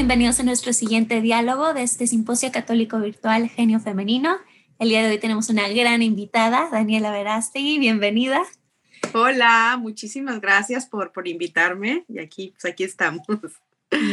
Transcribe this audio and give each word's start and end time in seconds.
Bienvenidos 0.00 0.40
a 0.40 0.44
nuestro 0.44 0.72
siguiente 0.72 1.20
diálogo 1.20 1.74
de 1.74 1.82
este 1.82 2.06
simposio 2.06 2.50
católico 2.50 2.98
virtual 2.98 3.50
Genio 3.50 3.80
Femenino. 3.80 4.38
El 4.78 4.88
día 4.88 5.02
de 5.02 5.10
hoy 5.10 5.18
tenemos 5.18 5.50
una 5.50 5.68
gran 5.68 6.00
invitada, 6.00 6.70
Daniela 6.72 7.12
Verástegui, 7.12 7.78
bienvenida. 7.78 8.40
Hola, 9.12 9.76
muchísimas 9.78 10.40
gracias 10.40 10.86
por, 10.86 11.12
por 11.12 11.28
invitarme 11.28 12.06
y 12.08 12.18
aquí, 12.18 12.54
pues 12.58 12.72
aquí 12.72 12.82
estamos. 12.82 13.26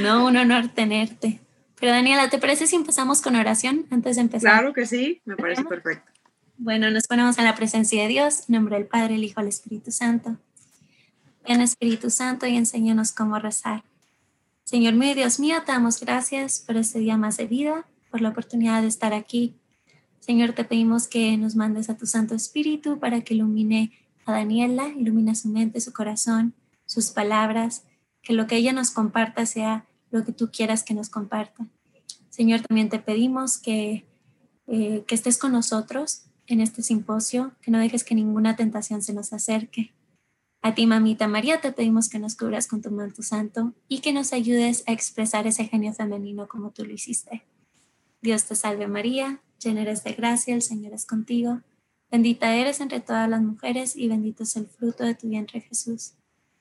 No, 0.01 0.25
un 0.25 0.35
honor 0.35 0.67
tenerte. 0.67 1.39
Pero 1.79 1.93
Daniela, 1.93 2.29
¿te 2.29 2.37
parece 2.37 2.67
si 2.67 2.75
empezamos 2.75 3.21
con 3.21 3.37
oración 3.37 3.85
antes 3.89 4.17
de 4.17 4.23
empezar? 4.23 4.59
Claro 4.59 4.73
que 4.73 4.85
sí, 4.85 5.21
me 5.23 5.37
parece 5.37 5.63
perfecto. 5.63 6.11
Bueno, 6.57 6.91
nos 6.91 7.07
ponemos 7.07 7.37
en 7.37 7.45
la 7.45 7.55
presencia 7.55 8.01
de 8.01 8.09
Dios, 8.09 8.49
en 8.49 8.55
nombre 8.55 8.75
del 8.75 8.87
Padre, 8.87 9.15
el 9.15 9.23
Hijo, 9.23 9.39
el 9.39 9.47
Espíritu 9.47 9.91
Santo. 9.91 10.35
Ven 11.47 11.61
Espíritu 11.61 12.09
Santo 12.09 12.45
y 12.45 12.57
enséñanos 12.57 13.13
cómo 13.13 13.39
rezar. 13.39 13.83
Señor 14.67 14.95
mío, 14.95 15.15
Dios 15.15 15.39
mío, 15.39 15.55
te 15.65 15.71
damos 15.71 16.01
gracias 16.01 16.59
por 16.59 16.75
este 16.75 16.99
día 16.99 17.15
más 17.15 17.37
de 17.37 17.47
vida, 17.47 17.87
por 18.11 18.19
la 18.19 18.27
oportunidad 18.27 18.81
de 18.81 18.89
estar 18.89 19.13
aquí. 19.13 19.55
Señor, 20.19 20.51
te 20.51 20.65
pedimos 20.65 21.07
que 21.07 21.37
nos 21.37 21.55
mandes 21.55 21.89
a 21.89 21.95
tu 21.95 22.05
Santo 22.05 22.35
Espíritu 22.35 22.99
para 22.99 23.21
que 23.21 23.33
ilumine 23.33 23.93
a 24.25 24.33
Daniela, 24.33 24.89
ilumine 24.89 25.35
su 25.35 25.47
mente, 25.47 25.79
su 25.79 25.93
corazón, 25.93 26.53
sus 26.85 27.11
palabras, 27.11 27.85
que 28.21 28.33
lo 28.33 28.45
que 28.45 28.57
ella 28.57 28.73
nos 28.73 28.91
comparta 28.91 29.45
sea 29.45 29.85
lo 30.11 30.25
que 30.25 30.33
tú 30.33 30.51
quieras 30.51 30.83
que 30.83 30.93
nos 30.93 31.07
comparta. 31.07 31.65
Señor, 32.29 32.59
también 32.59 32.89
te 32.89 32.99
pedimos 32.99 33.59
que, 33.59 34.05
eh, 34.67 35.05
que 35.07 35.15
estés 35.15 35.37
con 35.37 35.53
nosotros 35.53 36.23
en 36.45 36.59
este 36.59 36.83
simposio, 36.83 37.53
que 37.61 37.71
no 37.71 37.79
dejes 37.79 38.03
que 38.03 38.15
ninguna 38.15 38.57
tentación 38.57 39.01
se 39.01 39.13
nos 39.13 39.31
acerque, 39.31 39.93
a 40.61 40.75
ti, 40.75 40.87
mamita 40.87 41.27
María, 41.27 41.61
te 41.61 41.71
pedimos 41.71 42.09
que 42.09 42.19
nos 42.19 42.35
cubras 42.35 42.67
con 42.67 42.81
tu 42.81 42.91
manto 42.91 43.21
santo 43.21 43.73
y 43.87 43.99
que 43.99 44.13
nos 44.13 44.33
ayudes 44.33 44.83
a 44.87 44.91
expresar 44.91 45.47
ese 45.47 45.65
genio 45.65 45.93
femenino 45.93 46.47
como 46.47 46.71
tú 46.71 46.85
lo 46.85 46.93
hiciste. 46.93 47.43
Dios 48.21 48.45
te 48.45 48.55
salve 48.55 48.87
María, 48.87 49.41
llena 49.63 49.83
eres 49.83 50.03
de 50.03 50.13
gracia, 50.13 50.55
el 50.55 50.61
Señor 50.61 50.93
es 50.93 51.05
contigo. 51.05 51.61
Bendita 52.11 52.55
eres 52.55 52.81
entre 52.81 52.99
todas 52.99 53.29
las 53.29 53.41
mujeres 53.41 53.95
y 53.95 54.07
bendito 54.07 54.43
es 54.43 54.55
el 54.55 54.67
fruto 54.67 55.03
de 55.03 55.15
tu 55.15 55.29
vientre 55.29 55.61
Jesús. 55.61 56.13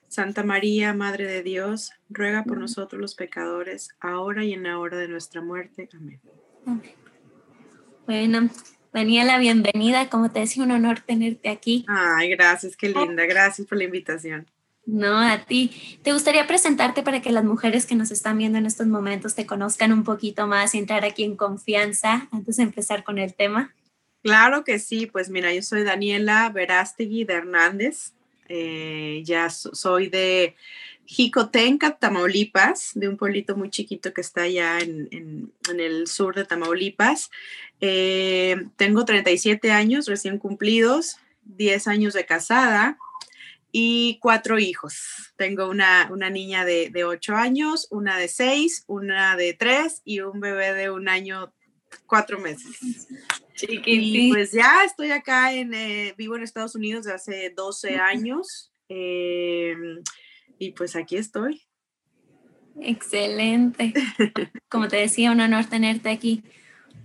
Santa 0.07 0.43
María, 0.43 0.93
Madre 0.93 1.25
de 1.25 1.43
Dios, 1.43 1.91
ruega 2.09 2.43
por 2.43 2.57
nosotros 2.59 3.01
los 3.01 3.15
pecadores, 3.15 3.89
ahora 3.99 4.45
y 4.45 4.53
en 4.53 4.63
la 4.63 4.79
hora 4.79 4.97
de 4.97 5.09
nuestra 5.09 5.41
muerte. 5.41 5.89
Amén. 5.93 6.21
Amén. 6.65 6.93
Bueno, 8.05 8.49
Daniela, 8.97 9.37
bienvenida. 9.37 10.09
Como 10.09 10.31
te 10.31 10.39
decía, 10.39 10.63
un 10.63 10.71
honor 10.71 11.01
tenerte 11.01 11.49
aquí. 11.49 11.85
Ay, 11.87 12.29
gracias, 12.29 12.75
qué 12.75 12.89
linda. 12.89 13.27
Gracias 13.27 13.67
por 13.67 13.77
la 13.77 13.83
invitación. 13.83 14.47
No, 14.87 15.19
a 15.19 15.45
ti. 15.45 15.99
¿Te 16.01 16.13
gustaría 16.13 16.47
presentarte 16.47 17.03
para 17.03 17.21
que 17.21 17.31
las 17.31 17.43
mujeres 17.43 17.85
que 17.85 17.93
nos 17.93 18.09
están 18.09 18.39
viendo 18.39 18.57
en 18.57 18.65
estos 18.65 18.87
momentos 18.87 19.35
te 19.35 19.45
conozcan 19.45 19.93
un 19.93 20.03
poquito 20.03 20.47
más 20.47 20.73
y 20.73 20.79
entrar 20.79 21.05
aquí 21.05 21.23
en 21.23 21.35
confianza 21.35 22.27
antes 22.31 22.57
de 22.57 22.63
empezar 22.63 23.03
con 23.03 23.19
el 23.19 23.35
tema? 23.35 23.71
Claro 24.23 24.63
que 24.63 24.79
sí. 24.79 25.05
Pues 25.05 25.29
mira, 25.29 25.53
yo 25.53 25.61
soy 25.61 25.83
Daniela 25.83 26.49
Verástegui 26.49 27.23
de 27.23 27.35
Hernández. 27.35 28.13
Eh, 28.49 29.21
ya 29.23 29.51
soy 29.51 30.07
de 30.07 30.55
Jicotenca, 31.07 31.97
Tamaulipas, 31.97 32.91
de 32.93 33.07
un 33.07 33.15
pueblito 33.15 33.55
muy 33.55 33.69
chiquito 33.69 34.13
que 34.13 34.19
está 34.19 34.41
allá 34.41 34.79
en, 34.79 35.07
en, 35.11 35.79
el 35.79 36.05
sur 36.07 36.35
de 36.35 36.43
Tamaulipas. 36.43 37.31
Eh, 37.79 38.57
tengo 38.75 39.05
37 39.05 39.71
años 39.71 40.07
recién 40.07 40.37
cumplidos, 40.37 41.17
10 41.43 41.87
años 41.87 42.13
de 42.13 42.25
casada 42.25 42.97
y 43.71 44.19
cuatro 44.21 44.59
hijos. 44.59 45.31
Tengo 45.37 45.69
una, 45.69 46.09
una 46.11 46.29
niña 46.29 46.65
de, 46.65 46.89
de 46.89 47.05
8 47.05 47.35
años, 47.35 47.87
una 47.89 48.17
de 48.17 48.27
6, 48.27 48.83
una 48.87 49.37
de 49.37 49.53
3 49.53 50.01
y 50.03 50.19
un 50.19 50.41
bebé 50.41 50.73
de 50.73 50.91
un 50.91 51.07
año, 51.07 51.53
4 52.05 52.37
meses. 52.39 53.07
Y 53.61 54.33
pues 54.33 54.51
ya 54.51 54.83
estoy 54.83 55.11
acá, 55.11 55.53
en, 55.53 55.73
eh, 55.73 56.13
vivo 56.17 56.35
en 56.35 56.43
Estados 56.43 56.75
Unidos 56.75 57.05
desde 57.05 57.15
hace 57.15 57.49
12 57.55 57.95
años. 57.95 58.73
Eh, 58.89 59.73
y 60.59 60.71
pues 60.71 60.95
aquí 60.95 61.17
estoy. 61.17 61.63
Excelente. 62.81 63.93
Como 64.69 64.87
te 64.87 64.97
decía, 64.97 65.31
un 65.31 65.41
honor 65.41 65.65
tenerte 65.65 66.09
aquí. 66.09 66.43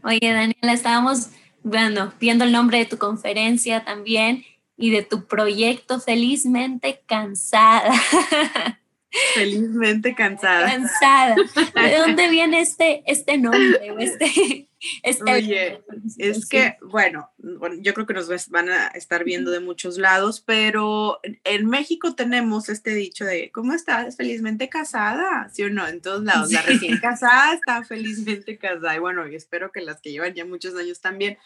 Oye, 0.05 0.19
Daniela, 0.33 0.73
estábamos 0.73 1.31
bueno, 1.63 2.13
viendo 2.21 2.45
el 2.45 2.53
nombre 2.53 2.79
de 2.79 2.87
tu 2.87 2.99
conferencia 2.99 3.85
también 3.85 4.45
y 4.77 4.91
de 4.91 5.03
tu 5.03 5.27
proyecto 5.27 6.01
Felizmente 6.01 7.03
Cansada. 7.07 7.93
Felizmente 9.35 10.15
cansada. 10.15 10.71
Cansada. 10.71 11.35
¿De 11.35 11.97
dónde 11.99 12.31
viene 12.31 12.61
este, 12.61 13.03
este 13.07 13.37
nombre? 13.37 13.95
Este, 13.99 14.69
este 15.03 15.33
Oye, 15.33 15.83
es 16.19 16.49
que, 16.49 16.77
bueno, 16.83 17.31
yo 17.81 17.95
creo 17.95 18.07
que 18.07 18.15
nos 18.15 18.29
van 18.51 18.69
a 18.69 18.89
estar 18.89 19.25
viendo 19.25 19.51
de 19.51 19.61
muchos 19.61 19.99
lados, 19.99 20.41
pero 20.41 21.21
en 21.45 21.67
México 21.67 22.15
tenemos 22.15 22.69
este 22.69 22.95
dicho 22.95 23.25
de, 23.25 23.51
¿cómo 23.53 23.75
estás? 23.75 24.17
Felizmente 24.17 24.69
casada, 24.69 25.49
¿sí 25.53 25.63
o 25.63 25.71
no? 25.71 25.87
En 25.87 26.01
todos 26.01 26.23
lados, 26.25 26.53
la 26.53 26.63
recién 26.63 26.99
casada 26.99 27.55
está 27.55 27.85
felizmente 27.85 28.59
casada. 28.59 28.97
Y 28.97 29.01
bueno, 29.01 29.25
espero 29.25 29.73
que 29.73 29.81
las 29.81 30.01
que 30.01 30.13
llevan 30.13 30.35
ya 30.35 30.45
muchos 30.45 30.75
años 30.77 31.01
también. 31.01 31.39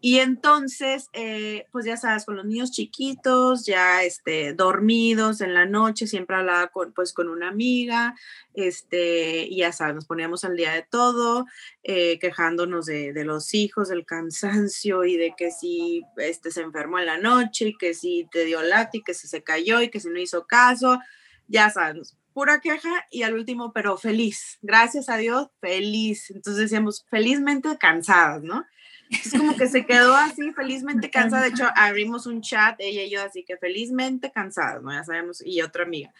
Y 0.00 0.18
entonces, 0.18 1.08
eh, 1.14 1.66
pues 1.72 1.86
ya 1.86 1.96
sabes, 1.96 2.26
con 2.26 2.36
los 2.36 2.44
niños 2.44 2.70
chiquitos, 2.70 3.64
ya 3.64 4.02
este, 4.02 4.52
dormidos 4.52 5.40
en 5.40 5.54
la 5.54 5.64
noche, 5.64 6.06
siempre 6.06 6.36
hablaba 6.36 6.68
con, 6.68 6.92
pues, 6.92 7.12
con 7.12 7.28
una 7.28 7.48
amiga, 7.48 8.14
este, 8.54 9.46
y 9.46 9.58
ya 9.58 9.72
sabes, 9.72 9.94
nos 9.94 10.06
poníamos 10.06 10.44
al 10.44 10.56
día 10.56 10.72
de 10.72 10.82
todo, 10.82 11.46
eh, 11.82 12.18
quejándonos 12.18 12.86
de, 12.86 13.24
los 13.24 13.54
hijos, 13.54 13.88
del 13.88 14.04
cansancio 14.04 15.04
y 15.04 15.16
de 15.16 15.34
que 15.36 15.50
si 15.50 16.02
este, 16.18 16.50
se 16.50 16.60
enfermó 16.60 16.98
en 16.98 17.06
la 17.06 17.18
noche 17.18 17.68
y 17.68 17.76
que 17.76 17.94
si 17.94 18.28
te 18.30 18.44
dio 18.44 18.62
lati, 18.62 19.02
que 19.02 19.14
si 19.14 19.28
se 19.28 19.42
cayó 19.42 19.80
y 19.80 19.90
que 19.90 20.00
si 20.00 20.08
no 20.08 20.20
hizo 20.20 20.46
caso, 20.46 21.00
ya 21.48 21.70
sabes, 21.70 22.16
pura 22.34 22.60
queja 22.60 23.06
y 23.10 23.22
al 23.22 23.32
último, 23.32 23.72
pero 23.72 23.96
feliz, 23.96 24.58
gracias 24.60 25.08
a 25.08 25.16
Dios, 25.16 25.48
feliz. 25.60 26.30
Entonces 26.30 26.64
decíamos, 26.64 27.06
felizmente 27.08 27.78
cansadas, 27.78 28.42
¿no? 28.42 28.66
Es 29.10 29.32
como 29.32 29.56
que 29.56 29.68
se 29.68 29.86
quedó 29.86 30.14
así, 30.14 30.52
felizmente 30.52 31.10
cansada. 31.10 31.42
De 31.42 31.50
hecho, 31.50 31.68
abrimos 31.74 32.26
un 32.26 32.40
chat, 32.40 32.76
ella 32.78 33.02
y 33.02 33.10
yo, 33.10 33.22
así 33.22 33.44
que 33.44 33.56
felizmente 33.56 34.30
cansada, 34.30 34.80
¿no? 34.80 34.92
Ya 34.92 35.04
sabemos, 35.04 35.42
y 35.44 35.62
otra 35.62 35.84
amiga. 35.84 36.12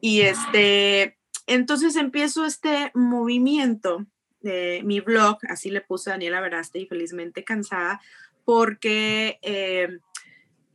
Y 0.00 0.22
este, 0.22 1.18
entonces 1.46 1.96
empiezo 1.96 2.44
este 2.44 2.90
movimiento 2.94 4.06
de 4.40 4.82
mi 4.84 5.00
blog, 5.00 5.38
así 5.48 5.70
le 5.70 5.80
puse 5.80 6.10
a 6.10 6.14
Daniela 6.14 6.40
Veraste 6.40 6.80
y 6.80 6.86
felizmente 6.86 7.44
cansada, 7.44 8.00
porque 8.44 9.38
eh, 9.42 9.98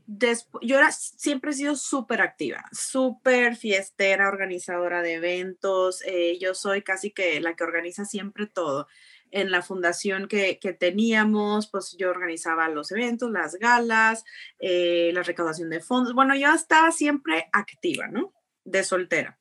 yo 0.07 0.77
era, 0.77 0.91
siempre 0.91 1.51
he 1.51 1.53
sido 1.53 1.75
súper 1.75 2.21
activa, 2.21 2.63
súper 2.71 3.57
fiestera, 3.57 4.29
organizadora 4.29 5.01
de 5.01 5.15
eventos. 5.15 6.01
Eh, 6.05 6.37
yo 6.39 6.53
soy 6.53 6.81
casi 6.81 7.11
que 7.11 7.41
la 7.41 7.55
que 7.55 7.65
organiza 7.65 8.05
siempre 8.05 8.47
todo 8.47 8.87
en 9.31 9.51
la 9.51 9.61
fundación 9.61 10.27
que, 10.27 10.57
teníamos, 10.79 11.67
pues 11.67 11.95
yo 11.97 12.09
organizaba 12.09 12.69
los 12.69 12.91
eventos, 12.91 13.31
las 13.31 13.55
galas, 13.55 14.23
eh, 14.59 15.11
la 15.13 15.23
recaudación 15.23 15.69
de 15.69 15.81
fondos. 15.81 16.13
Bueno, 16.13 16.35
yo 16.35 16.53
estaba 16.53 16.91
siempre 16.91 17.47
activa, 17.51 18.07
¿no? 18.07 18.33
De 18.63 18.83
soltera. 18.83 19.37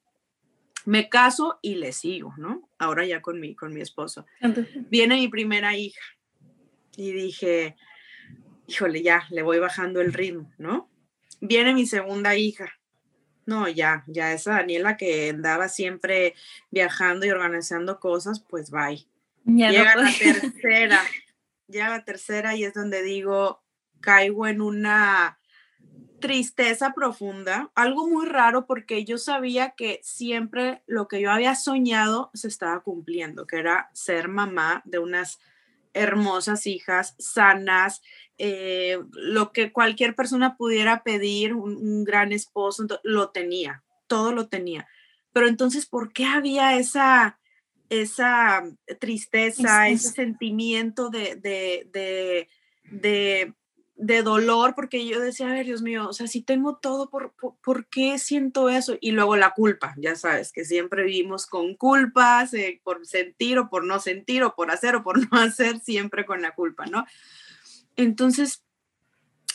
Me 0.85 1.09
caso 1.09 1.59
y 1.63 1.77
le 1.77 1.93
sigo, 1.93 2.35
¿no? 2.37 2.69
Ahora 2.79 3.05
ya 3.05 3.21
con 3.21 3.41
mi, 3.41 3.55
con 3.55 3.75
mi 3.75 3.81
esposo. 3.81 4.25
Viene 4.89 5.17
mi 5.17 5.29
primera 5.29 5.77
hija 5.77 6.01
y 6.97 7.13
dije, 7.13 7.77
híjole, 8.67 9.03
ya, 9.03 9.25
le 9.31 9.43
voy 9.43 9.59
bajando 9.59 10.01
el 10.01 10.13
ritmo, 10.13 10.53
¿no? 10.59 10.89
Viene 11.41 11.75
mi 11.75 11.87
segunda 11.87 12.37
hija. 12.37 12.73
No, 13.47 13.69
ya, 13.69 14.05
ya 14.09 14.33
esa 14.33 14.55
Daniela 14.55 14.97
que 14.97 15.31
andaba 15.31 15.69
siempre 15.69 16.35
viajando 16.71 17.27
y 17.27 17.31
organizando 17.31 18.01
cosas, 18.01 18.41
pues 18.41 18.71
bye 18.71 19.07
llega 19.47 19.97
la 19.97 20.13
tercera, 20.13 21.01
llega 21.69 21.89
la 21.89 22.05
tercera 22.05 22.55
y 22.55 22.65
es 22.65 22.75
donde 22.75 23.03
digo, 23.03 23.63
caigo 24.01 24.47
en 24.47 24.61
una 24.61 25.39
tristeza 26.21 26.93
profunda, 26.93 27.71
algo 27.75 28.09
muy 28.09 28.27
raro 28.27 28.67
porque 28.67 29.05
yo 29.05 29.19
sabía 29.19 29.75
que 29.77 30.01
siempre 30.03 30.83
lo 30.87 31.09
que 31.09 31.21
yo 31.21 31.31
había 31.31 31.55
soñado 31.55 32.31
se 32.35 32.49
estaba 32.49 32.81
cumpliendo, 32.81 33.47
que 33.47 33.59
era 33.59 33.91
ser 33.93 34.29
mamá 34.29 34.83
de 34.85 34.99
unas 34.99 35.39
hermosas 35.93 36.67
hijas 36.67 37.15
sanas, 37.19 38.03
eh, 38.39 38.99
lo 39.13 39.53
que 39.53 39.73
cualquier 39.73 40.15
persona 40.15 40.57
pudiera 40.57 41.03
pedir, 41.03 41.55
un, 41.55 41.77
un 41.77 42.05
gran 42.05 42.33
esposo, 42.33 42.87
lo 43.03 43.31
tenía, 43.31 43.83
todo 44.07 44.33
lo 44.33 44.49
tenía. 44.49 44.87
Pero 45.33 45.49
entonces, 45.49 45.87
¿por 45.87 46.13
qué 46.13 46.25
había 46.27 46.77
esa, 46.77 47.39
esa 47.91 48.65
tristeza, 48.99 49.89
ese 49.89 50.11
sentimiento 50.11 51.11
de, 51.11 51.37
de, 51.37 52.49
de 53.97 54.23
dolor 54.23 54.75
porque 54.75 55.07
yo 55.07 55.21
decía, 55.21 55.49
a 55.49 55.55
ver, 55.55 55.67
Dios 55.67 55.81
mío, 55.81 56.09
o 56.09 56.13
sea, 56.13 56.27
si 56.27 56.43
tengo 56.43 56.77
todo, 56.77 57.09
¿por, 57.09 57.35
por, 57.63 57.89
qué 57.89 58.19
siento 58.19 58.69
eso? 58.69 58.97
Y 59.01 59.13
luego 59.13 59.37
la 59.37 59.53
culpa, 59.53 59.95
ya 59.97 60.15
sabes, 60.17 60.53
que 60.53 60.65
siempre 60.65 61.05
vivimos 61.05 61.47
con 61.47 61.75
culpas, 61.75 62.53
eh, 62.53 62.81
por 62.85 63.07
sentir 63.07 63.59
o 63.59 63.71
por 63.71 63.85
no 63.85 63.99
sentir 63.99 64.43
o 64.43 64.55
por 64.55 64.71
hacer 64.71 64.97
o 64.97 65.03
por 65.03 65.19
no 65.33 65.39
hacer, 65.39 65.81
siempre 65.81 66.27
con 66.27 66.43
la 66.43 66.55
culpa, 66.55 66.85
¿no? 66.87 67.07
Entonces, 67.97 68.63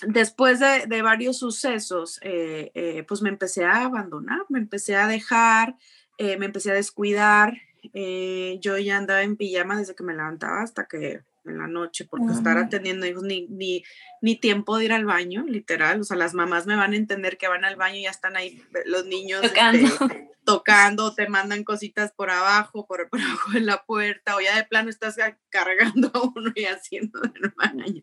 después 0.07 0.59
de, 0.59 0.87
de 0.87 1.01
varios 1.03 1.37
sucesos, 1.37 2.19
eh, 2.23 2.71
eh, 2.73 3.03
pues 3.07 3.21
me 3.21 3.29
empecé 3.29 3.65
a 3.65 3.83
abandonar, 3.83 4.41
me 4.49 4.57
empecé 4.57 4.95
a 4.95 5.07
dejar, 5.07 5.75
me 6.17 6.45
empecé 6.45 6.69
a 6.69 6.75
descuidar. 6.75 7.57
Yo 7.83 8.77
ya 8.77 8.97
andaba 8.97 9.23
en 9.23 9.37
pijama 9.37 9.77
desde 9.77 9.95
que 9.95 10.03
me 10.03 10.13
levantaba 10.13 10.61
hasta 10.61 10.85
que 10.85 11.23
en 11.45 11.57
la 11.57 11.67
noche, 11.67 12.05
porque 12.05 12.33
estar 12.33 12.57
atendiendo 12.57 13.05
hijos, 13.05 13.23
ni, 13.23 13.47
ni, 13.47 13.83
ni, 14.21 14.35
tiempo 14.35 14.77
de 14.77 14.85
ir 14.85 14.93
al 14.93 15.05
baño, 15.05 15.43
literal. 15.47 16.01
O 16.01 16.03
sea, 16.03 16.17
las 16.17 16.33
mamás 16.33 16.67
me 16.67 16.75
van 16.75 16.93
a 16.93 16.97
entender 16.97 17.37
que 17.37 17.47
van 17.47 17.65
al 17.65 17.75
baño 17.75 17.97
y 17.97 18.03
ya 18.03 18.11
están 18.11 18.35
ahí 18.35 18.61
los 18.85 19.05
niños 19.05 19.41
tocando, 19.41 19.87
este, 19.87 20.29
tocando 20.45 21.13
te 21.15 21.27
mandan 21.29 21.63
cositas 21.63 22.11
por 22.11 22.29
abajo, 22.29 22.85
por, 22.85 23.09
por, 23.09 23.21
abajo 23.21 23.51
de 23.51 23.61
la 23.61 23.83
puerta, 23.83 24.35
o 24.35 24.41
ya 24.41 24.55
de 24.55 24.65
plano 24.65 24.89
estás 24.89 25.15
cargando 25.49 26.11
a 26.13 26.21
uno 26.21 26.51
y 26.55 26.65
haciendo 26.65 27.19
del 27.21 27.53
baño. 27.55 28.01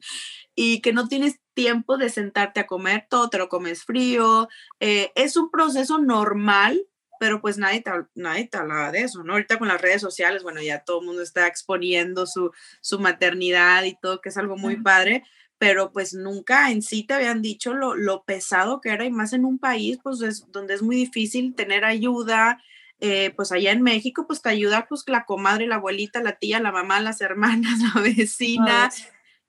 Y 0.54 0.80
que 0.80 0.92
no 0.92 1.08
tienes 1.08 1.40
tiempo 1.54 1.96
de 1.96 2.08
sentarte 2.08 2.60
a 2.60 2.66
comer, 2.66 3.06
todo 3.08 3.30
te 3.30 3.38
lo 3.38 3.48
comes 3.48 3.84
frío. 3.84 4.48
Eh, 4.80 5.12
es 5.14 5.36
un 5.36 5.50
proceso 5.50 5.98
normal 5.98 6.86
pero 7.18 7.40
pues 7.40 7.58
nadie 7.58 7.80
te, 7.80 7.90
nadie 8.14 8.46
te 8.46 8.58
hablaba 8.58 8.92
de 8.92 9.02
eso, 9.02 9.22
¿no? 9.22 9.34
Ahorita 9.34 9.58
con 9.58 9.68
las 9.68 9.80
redes 9.80 10.00
sociales, 10.00 10.42
bueno, 10.42 10.62
ya 10.62 10.80
todo 10.80 11.00
el 11.00 11.06
mundo 11.06 11.22
está 11.22 11.46
exponiendo 11.46 12.26
su, 12.26 12.52
su 12.80 12.98
maternidad 12.98 13.84
y 13.84 13.96
todo, 14.00 14.20
que 14.20 14.28
es 14.28 14.36
algo 14.36 14.56
muy 14.56 14.76
padre, 14.76 15.24
pero 15.58 15.92
pues 15.92 16.14
nunca 16.14 16.70
en 16.70 16.82
sí 16.82 17.02
te 17.02 17.14
habían 17.14 17.42
dicho 17.42 17.74
lo, 17.74 17.94
lo 17.94 18.22
pesado 18.24 18.80
que 18.80 18.90
era 18.90 19.04
y 19.04 19.10
más 19.10 19.32
en 19.32 19.44
un 19.44 19.58
país, 19.58 19.98
pues 20.02 20.22
es, 20.22 20.44
donde 20.52 20.74
es 20.74 20.82
muy 20.82 20.96
difícil 20.96 21.54
tener 21.54 21.84
ayuda, 21.84 22.62
eh, 23.00 23.32
pues 23.36 23.52
allá 23.52 23.72
en 23.72 23.82
México, 23.82 24.26
pues 24.26 24.42
te 24.42 24.48
ayuda 24.48 24.86
pues 24.88 25.04
la 25.06 25.24
comadre, 25.24 25.66
la 25.66 25.76
abuelita, 25.76 26.20
la 26.20 26.32
tía, 26.32 26.60
la 26.60 26.72
mamá, 26.72 27.00
las 27.00 27.20
hermanas, 27.20 27.78
la 27.94 28.00
vecina, 28.00 28.90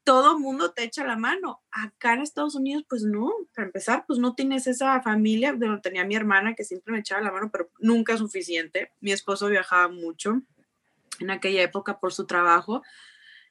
todo 0.10 0.40
mundo 0.40 0.72
te 0.72 0.84
echa 0.84 1.04
la 1.04 1.16
mano. 1.16 1.62
Acá 1.70 2.16
en 2.16 2.22
Estados 2.22 2.56
Unidos, 2.56 2.84
pues 2.90 3.04
no, 3.04 3.32
para 3.54 3.68
empezar, 3.68 4.06
pues 4.08 4.18
no 4.18 4.34
tienes 4.34 4.66
esa 4.66 5.04
familia, 5.04 5.54
de 5.54 5.68
donde 5.68 5.84
tenía 5.84 6.04
mi 6.04 6.16
hermana 6.16 6.56
que 6.56 6.64
siempre 6.64 6.92
me 6.92 7.02
echaba 7.02 7.22
la 7.22 7.32
mano, 7.32 7.52
pero 7.52 7.70
nunca 7.78 8.18
suficiente. 8.18 8.92
Mi 9.02 9.12
esposo 9.12 9.50
viajaba 9.50 9.88
mucho 9.88 10.42
en 11.20 11.30
aquella 11.30 11.62
época 11.62 12.00
por 12.00 12.12
su 12.12 12.26
trabajo. 12.26 12.82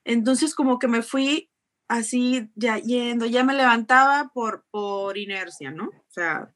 Entonces 0.02 0.56
como 0.56 0.81
que 0.81 0.88
me 0.88 1.02
fui 1.02 1.49
así 1.87 2.50
ya 2.56 2.78
yendo, 2.78 3.26
ya 3.26 3.44
me 3.44 3.54
levantaba 3.54 4.32
por, 4.34 4.64
por 4.72 5.16
inercia, 5.16 5.70
¿no? 5.70 5.84
O 5.84 6.11
sea, 6.11 6.52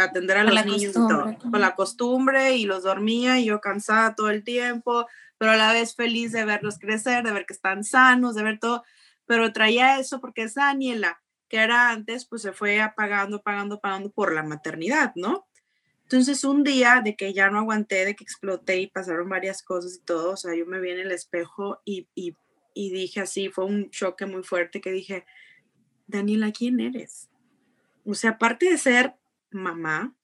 atender 0.00 0.36
a 0.36 0.44
los 0.44 0.64
niños 0.64 0.82
y 0.90 0.92
todo, 0.92 1.36
con 1.50 1.60
la 1.60 1.74
costumbre 1.74 2.56
y 2.56 2.66
los 2.66 2.84
dormía 2.84 3.40
y 3.40 3.46
yo 3.46 3.60
cansada 3.60 4.14
todo 4.14 4.30
el 4.30 4.44
tiempo, 4.44 5.08
pero 5.38 5.50
a 5.50 5.56
la 5.56 5.72
vez 5.72 5.96
feliz 5.96 6.30
de 6.30 6.44
verlos 6.44 6.78
crecer, 6.78 7.24
de 7.24 7.32
ver 7.32 7.46
que 7.46 7.54
están 7.54 7.82
sanos, 7.82 8.36
de 8.36 8.44
ver 8.44 8.60
todo 8.60 8.84
pero 9.28 9.52
traía 9.52 10.00
eso 10.00 10.20
porque 10.20 10.42
esa 10.42 10.64
Daniela, 10.64 11.22
que 11.48 11.58
era 11.58 11.90
antes, 11.90 12.26
pues 12.26 12.42
se 12.42 12.52
fue 12.52 12.80
apagando, 12.80 13.36
apagando, 13.36 13.76
apagando 13.76 14.10
por 14.10 14.34
la 14.34 14.42
maternidad, 14.42 15.12
¿no? 15.14 15.46
Entonces 16.02 16.42
un 16.44 16.64
día 16.64 17.02
de 17.04 17.14
que 17.14 17.34
ya 17.34 17.50
no 17.50 17.58
aguanté, 17.58 18.06
de 18.06 18.16
que 18.16 18.24
exploté 18.24 18.80
y 18.80 18.86
pasaron 18.86 19.28
varias 19.28 19.62
cosas 19.62 19.96
y 19.96 20.04
todo, 20.04 20.32
o 20.32 20.36
sea, 20.36 20.54
yo 20.56 20.64
me 20.64 20.80
vi 20.80 20.90
en 20.90 21.00
el 21.00 21.12
espejo 21.12 21.82
y, 21.84 22.08
y, 22.14 22.34
y 22.72 22.90
dije 22.90 23.20
así, 23.20 23.50
fue 23.50 23.66
un 23.66 23.90
choque 23.90 24.24
muy 24.24 24.42
fuerte 24.42 24.80
que 24.80 24.90
dije, 24.90 25.26
Daniela, 26.06 26.50
¿quién 26.50 26.80
eres? 26.80 27.28
O 28.06 28.14
sea, 28.14 28.30
aparte 28.30 28.70
de 28.70 28.78
ser 28.78 29.14
mamá, 29.50 30.16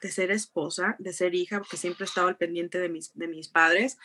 de 0.00 0.10
ser 0.10 0.30
esposa, 0.30 0.96
de 0.98 1.12
ser 1.12 1.34
hija, 1.34 1.58
porque 1.58 1.76
siempre 1.76 2.04
he 2.04 2.08
estado 2.08 2.28
al 2.28 2.36
pendiente 2.36 2.78
de 2.78 2.88
mis, 2.88 3.12
de 3.14 3.28
mis 3.28 3.48
padres, 3.48 3.98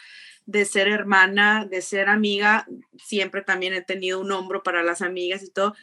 de 0.46 0.66
ser 0.66 0.88
hermana, 0.88 1.66
de 1.66 1.82
ser 1.82 2.10
amiga, 2.10 2.68
siempre 2.98 3.42
también 3.42 3.74
he 3.74 3.82
tenido 3.82 4.20
un 4.20 4.32
hombro 4.32 4.64
para 4.64 4.84
las 4.84 5.02
amigas 5.02 5.44
y 5.44 5.52
todo. 5.52 5.76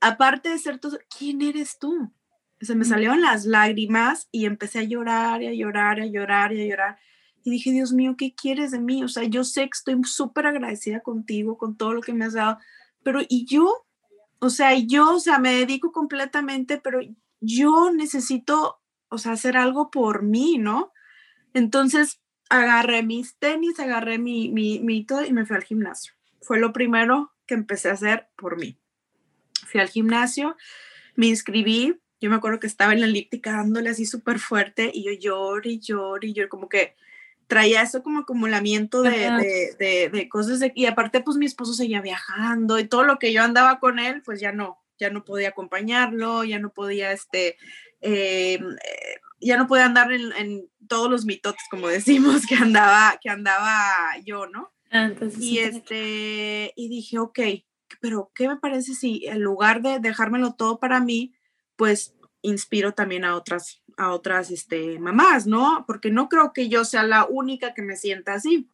Aparte 0.00 0.50
de 0.50 0.58
ser 0.58 0.78
todo, 0.78 0.98
¿quién 1.18 1.42
eres 1.42 1.78
tú? 1.78 2.12
Se 2.60 2.74
me 2.74 2.84
salieron 2.84 3.22
las 3.22 3.46
lágrimas 3.46 4.28
y 4.30 4.46
empecé 4.46 4.80
a 4.80 4.84
llorar 4.84 5.42
y 5.42 5.46
a 5.46 5.54
llorar 5.54 5.98
y 5.98 6.02
a 6.02 6.06
llorar 6.06 6.52
y 6.52 6.62
a 6.62 6.66
llorar. 6.66 6.98
Y 7.42 7.50
dije, 7.50 7.72
Dios 7.72 7.92
mío, 7.92 8.14
¿qué 8.16 8.34
quieres 8.34 8.70
de 8.70 8.80
mí? 8.80 9.02
O 9.02 9.08
sea, 9.08 9.24
yo 9.24 9.44
sé 9.44 9.62
que 9.62 9.70
estoy 9.72 10.02
súper 10.04 10.46
agradecida 10.46 11.00
contigo, 11.00 11.58
con 11.58 11.76
todo 11.76 11.92
lo 11.92 12.00
que 12.00 12.14
me 12.14 12.24
has 12.24 12.32
dado, 12.34 12.58
pero 13.02 13.20
¿y 13.28 13.44
yo? 13.46 13.86
O 14.38 14.50
sea, 14.50 14.74
yo, 14.78 15.16
o 15.16 15.20
sea, 15.20 15.38
me 15.38 15.54
dedico 15.54 15.92
completamente, 15.92 16.78
pero 16.78 17.00
yo 17.40 17.92
necesito 17.92 18.80
o 19.08 19.18
sea, 19.18 19.32
hacer 19.32 19.56
algo 19.56 19.90
por 19.90 20.22
mí, 20.22 20.58
¿no? 20.58 20.92
Entonces 21.52 22.20
agarré 22.48 23.02
mis 23.02 23.36
tenis, 23.36 23.78
agarré 23.80 24.18
mi, 24.18 24.50
mi, 24.50 24.80
mi 24.80 25.04
todo 25.04 25.24
y 25.24 25.32
me 25.32 25.46
fui 25.46 25.56
al 25.56 25.64
gimnasio. 25.64 26.12
Fue 26.40 26.58
lo 26.58 26.72
primero 26.72 27.32
que 27.46 27.54
empecé 27.54 27.90
a 27.90 27.94
hacer 27.94 28.28
por 28.36 28.58
mí. 28.58 28.78
Fui 29.66 29.80
al 29.80 29.88
gimnasio, 29.88 30.56
me 31.16 31.26
inscribí, 31.26 32.00
yo 32.20 32.30
me 32.30 32.36
acuerdo 32.36 32.60
que 32.60 32.66
estaba 32.66 32.92
en 32.92 33.00
la 33.00 33.06
elíptica 33.06 33.52
dándole 33.52 33.90
así 33.90 34.06
súper 34.06 34.38
fuerte 34.38 34.90
y 34.92 35.04
yo 35.04 35.12
lloré 35.12 35.70
y 35.70 35.80
lloré 35.80 36.28
y 36.28 36.32
yo 36.32 36.48
como 36.48 36.68
que 36.68 36.94
traía 37.46 37.82
eso 37.82 38.02
como 38.02 38.20
acumulamiento 38.20 39.02
de, 39.02 39.10
de, 39.10 39.76
de, 39.78 40.08
de, 40.10 40.28
cosas 40.28 40.60
y 40.74 40.86
aparte 40.86 41.20
pues 41.20 41.36
mi 41.36 41.44
esposo 41.44 41.74
seguía 41.74 42.00
viajando 42.00 42.78
y 42.78 42.88
todo 42.88 43.04
lo 43.04 43.18
que 43.18 43.32
yo 43.32 43.42
andaba 43.42 43.78
con 43.80 43.98
él 43.98 44.22
pues 44.24 44.40
ya 44.40 44.52
no, 44.52 44.78
ya 44.98 45.10
no 45.10 45.24
podía 45.24 45.50
acompañarlo, 45.50 46.44
ya 46.44 46.58
no 46.58 46.70
podía 46.70 47.12
este, 47.12 47.58
eh, 48.04 48.58
ya 49.40 49.56
no 49.56 49.66
podía 49.66 49.86
andar 49.86 50.12
en, 50.12 50.68
todos 50.86 51.10
los 51.10 51.24
mitotes, 51.24 51.64
como 51.70 51.88
decimos, 51.98 52.46
que 52.46 52.54
andaba, 52.56 53.18
que 53.20 53.30
andaba 53.30 54.18
yo, 54.24 54.46
¿no? 54.46 54.70
Ah, 54.90 55.10
y 55.40 55.58
este, 55.58 56.72
y 56.76 56.88
dije, 56.88 57.18
ok, 57.18 57.40
pero 58.00 58.30
¿qué 58.34 58.48
me 58.48 58.58
parece 58.58 58.94
si 58.94 59.26
en 59.26 59.40
lugar 59.40 59.80
de 59.80 59.98
dejármelo 59.98 60.54
todo 60.54 60.78
para 60.78 61.00
mí, 61.00 61.34
pues 61.76 62.14
inspiro 62.42 62.92
también 62.92 63.24
a 63.24 63.34
otras, 63.34 63.82
a 63.96 64.12
otras 64.12 64.50
este, 64.50 64.98
mamás, 64.98 65.46
¿no? 65.46 65.84
Porque 65.86 66.10
no 66.10 66.28
creo 66.28 66.52
que 66.52 66.68
yo 66.68 66.84
sea 66.84 67.02
la 67.02 67.24
única 67.24 67.72
que 67.72 67.82
me 67.82 67.96
sienta 67.96 68.34
así. 68.34 68.68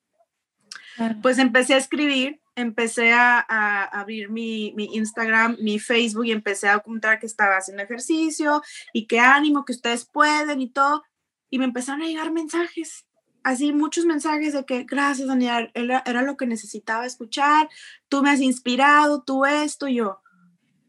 Pues 1.23 1.39
empecé 1.39 1.75
a 1.75 1.79
escribir 1.79 2.40
empecé 2.55 3.13
a, 3.13 3.41
abrir 3.85 4.31
mi, 4.31 4.75
Instagram, 4.77 5.57
mi 5.61 5.79
Facebook 5.79 6.27
y 6.27 6.33
empecé 6.33 6.69
a 6.69 6.81
contar 6.81 7.19
que 7.19 7.27
estaba 7.27 7.57
haciendo 7.57 7.83
ejercicio 7.83 8.63
y 8.93 9.07
que 9.07 9.21
ánimo, 9.21 9.65
que 9.65 9.73
ustedes 9.73 10.05
pueden 10.05 10.61
y 10.61 10.71
todo. 10.71 11.03
Y 11.49 11.59
me 11.59 11.65
empezaron 11.65 12.03
a 12.03 12.07
llegar 12.07 12.33
mensajes, 12.33 13.07
así 13.43 13.73
muchos 13.73 14.05
mensajes 14.05 14.53
de 14.53 14.65
que 14.65 14.85
gracias, 14.85 15.29
Daniel, 15.29 15.71
era, 15.75 16.03
era 16.07 16.23
lo 16.23 16.37
que 16.37 16.47
necesitaba 16.47 17.07
escuchar, 17.07 17.69
tú 18.09 18.23
me 18.23 18.31
has 18.31 18.41
inspirado, 18.41 19.23
tú 19.23 19.45
esto, 19.45 19.89
y 19.89 19.97
yo, 19.97 20.21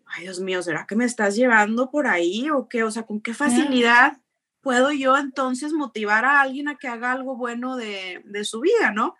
ay 0.05 0.23
Dios 0.23 0.39
mío, 0.39 0.61
¿será 0.61 0.85
que 0.85 0.95
me 0.95 1.05
estás 1.05 1.35
llevando 1.35 1.89
por 1.89 2.07
ahí 2.07 2.49
o 2.49 2.67
qué? 2.67 2.83
O 2.83 2.91
sea, 2.91 3.03
¿con 3.03 3.21
qué 3.21 3.33
facilidad 3.33 4.17
puedo 4.61 4.91
yo 4.91 5.17
entonces 5.17 5.73
motivar 5.73 6.23
a 6.25 6.41
alguien 6.41 6.67
a 6.67 6.75
que 6.75 6.87
haga 6.87 7.11
algo 7.11 7.35
bueno 7.35 7.75
de, 7.75 8.21
de 8.25 8.45
su 8.45 8.59
vida, 8.59 8.91
¿no? 8.91 9.15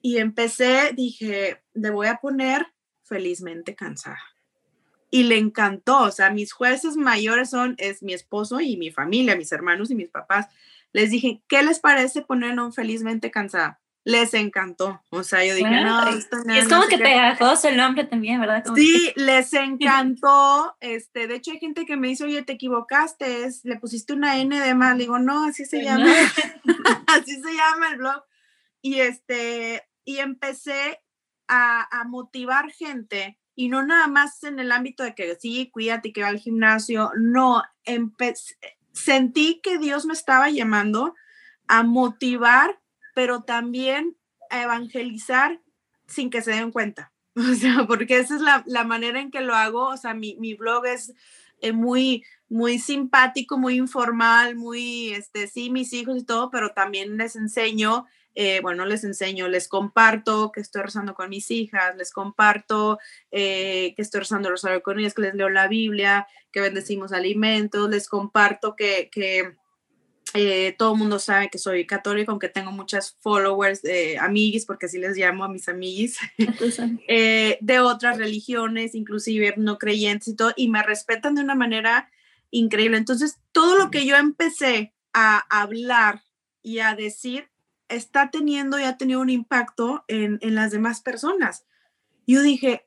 Y 0.00 0.18
empecé, 0.18 0.92
dije, 0.94 1.64
le 1.76 1.90
voy 1.90 2.08
a 2.08 2.16
poner 2.16 2.66
felizmente 3.04 3.74
cansada. 3.74 4.20
Y 5.10 5.22
le 5.24 5.38
encantó, 5.38 6.02
o 6.02 6.10
sea, 6.10 6.30
mis 6.30 6.52
jueces 6.52 6.96
mayores 6.96 7.50
son, 7.50 7.76
es 7.78 8.02
mi 8.02 8.12
esposo 8.12 8.60
y 8.60 8.76
mi 8.76 8.90
familia, 8.90 9.36
mis 9.36 9.52
hermanos 9.52 9.90
y 9.90 9.94
mis 9.94 10.10
papás. 10.10 10.48
Les 10.92 11.10
dije, 11.10 11.42
¿qué 11.48 11.62
les 11.62 11.78
parece 11.78 12.22
poner 12.22 12.58
un 12.58 12.72
felizmente 12.72 13.30
cansada? 13.30 13.80
Les 14.04 14.34
encantó. 14.34 15.02
O 15.10 15.22
sea, 15.22 15.44
yo 15.44 15.54
dije, 15.54 15.68
no, 15.68 16.08
esto 16.08 16.36
no, 16.44 16.54
es 16.54 16.68
como 16.68 16.82
que 16.82 16.96
que 16.96 17.02
pegajoso 17.02 17.68
el 17.68 17.76
nombre 17.76 18.04
también, 18.04 18.40
¿verdad? 18.40 18.64
sí, 18.74 19.12
les 19.16 19.52
encantó. 19.52 20.76
Este, 20.80 21.26
de 21.26 21.36
hecho, 21.36 21.52
hay 21.52 21.58
gente 21.58 21.86
que 21.86 21.96
me 21.96 22.08
dice, 22.08 22.24
oye, 22.24 22.42
te 22.42 22.52
equivocaste, 22.52 23.44
es, 23.44 23.64
le 23.64 23.78
pusiste 23.78 24.12
una 24.12 24.38
N 24.38 24.60
de 24.60 24.74
más. 24.74 24.96
Le 24.96 25.04
digo, 25.04 25.18
no, 25.18 25.46
así 25.46 25.64
se 25.64 25.82
llama. 25.82 26.06
así 27.06 27.40
se 27.40 27.52
llama 27.52 27.90
el 27.90 27.98
blog. 27.98 28.22
Y 28.80 29.00
este, 29.00 29.88
y 30.04 30.18
empecé 30.18 31.00
a, 31.48 32.04
motivar 32.06 32.70
gente 32.70 33.38
y 33.54 33.68
no 33.68 33.82
nada 33.82 34.06
más 34.06 34.42
en 34.44 34.58
el 34.58 34.72
ámbito 34.72 35.02
de 35.02 35.14
que 35.14 35.36
sí, 35.36 35.70
cuídate 35.72 36.12
que 36.12 36.22
va 36.22 36.28
al 36.28 36.38
gimnasio, 36.38 37.10
no, 37.16 37.62
sentí 38.92 39.60
que 39.62 39.78
Dios 39.78 40.04
me 40.04 40.12
estaba 40.12 40.50
llamando 40.50 41.14
a 41.66 41.82
motivar, 41.82 42.80
pero 43.14 43.42
también 43.42 44.16
a 44.50 44.62
evangelizar 44.62 45.60
sin 46.06 46.30
que 46.30 46.42
se 46.42 46.52
den 46.52 46.70
cuenta. 46.70 47.12
O 47.38 47.54
sea, 47.54 47.86
porque 47.86 48.18
esa 48.18 48.36
es 48.36 48.40
la, 48.40 48.84
manera 48.84 49.20
en 49.20 49.30
que 49.30 49.42
lo 49.42 49.54
hago. 49.54 49.88
O 49.88 49.96
sea, 49.98 50.14
mi, 50.14 50.36
mi 50.40 50.54
blog 50.54 50.86
es 50.86 51.12
eh, 51.60 51.72
muy, 51.72 52.24
muy 52.48 52.78
simpático, 52.78 53.58
muy 53.58 53.76
informal, 53.76 54.56
muy, 54.56 55.12
este, 55.12 55.46
sí, 55.46 55.70
mis 55.70 55.92
hijos 55.92 56.16
y 56.18 56.24
todo, 56.24 56.50
pero 56.50 56.70
también 56.70 57.16
les 57.16 57.36
enseño 57.36 58.06
eh, 58.38 58.60
bueno, 58.60 58.84
les 58.84 59.02
enseño, 59.02 59.48
les 59.48 59.66
comparto 59.66 60.52
que 60.52 60.60
estoy 60.60 60.82
rezando 60.82 61.14
con 61.14 61.30
mis 61.30 61.50
hijas, 61.50 61.96
les 61.96 62.12
comparto 62.12 62.98
eh, 63.30 63.94
que 63.96 64.02
estoy 64.02 64.20
rezando 64.20 64.50
rosario 64.50 64.82
con 64.82 65.00
ellas, 65.00 65.14
que 65.14 65.22
les 65.22 65.34
leo 65.34 65.48
la 65.48 65.68
Biblia, 65.68 66.28
que 66.52 66.60
bendecimos 66.60 67.12
alimentos, 67.12 67.88
les 67.88 68.08
comparto 68.10 68.76
que, 68.76 69.08
que 69.10 69.56
eh, 70.36 70.74
todo 70.76 70.92
el 70.92 70.98
mundo 70.98 71.18
sabe 71.18 71.50
que 71.50 71.58
soy 71.58 71.86
católico, 71.86 72.30
aunque 72.30 72.48
tengo 72.48 72.72
muchas 72.72 73.16
followers, 73.20 73.84
eh, 73.84 74.18
amiguis, 74.18 74.64
porque 74.64 74.86
así 74.86 74.98
les 74.98 75.16
llamo 75.16 75.44
a 75.44 75.48
mis 75.48 75.68
amiguis, 75.68 76.18
eh, 77.08 77.58
de 77.60 77.80
otras 77.80 78.18
religiones, 78.18 78.94
inclusive 78.94 79.54
no 79.56 79.78
creyentes 79.78 80.28
y 80.28 80.36
todo, 80.36 80.52
y 80.56 80.68
me 80.68 80.82
respetan 80.82 81.34
de 81.34 81.42
una 81.42 81.54
manera 81.54 82.10
increíble. 82.50 82.96
Entonces, 82.96 83.38
todo 83.52 83.76
lo 83.76 83.90
que 83.90 84.06
yo 84.06 84.16
empecé 84.16 84.94
a 85.12 85.38
hablar 85.50 86.22
y 86.62 86.78
a 86.78 86.94
decir 86.94 87.48
está 87.88 88.30
teniendo 88.30 88.78
y 88.78 88.82
ha 88.82 88.96
tenido 88.96 89.20
un 89.20 89.30
impacto 89.30 90.04
en, 90.08 90.38
en 90.42 90.54
las 90.54 90.70
demás 90.70 91.00
personas. 91.00 91.66
Yo 92.26 92.42
dije, 92.42 92.85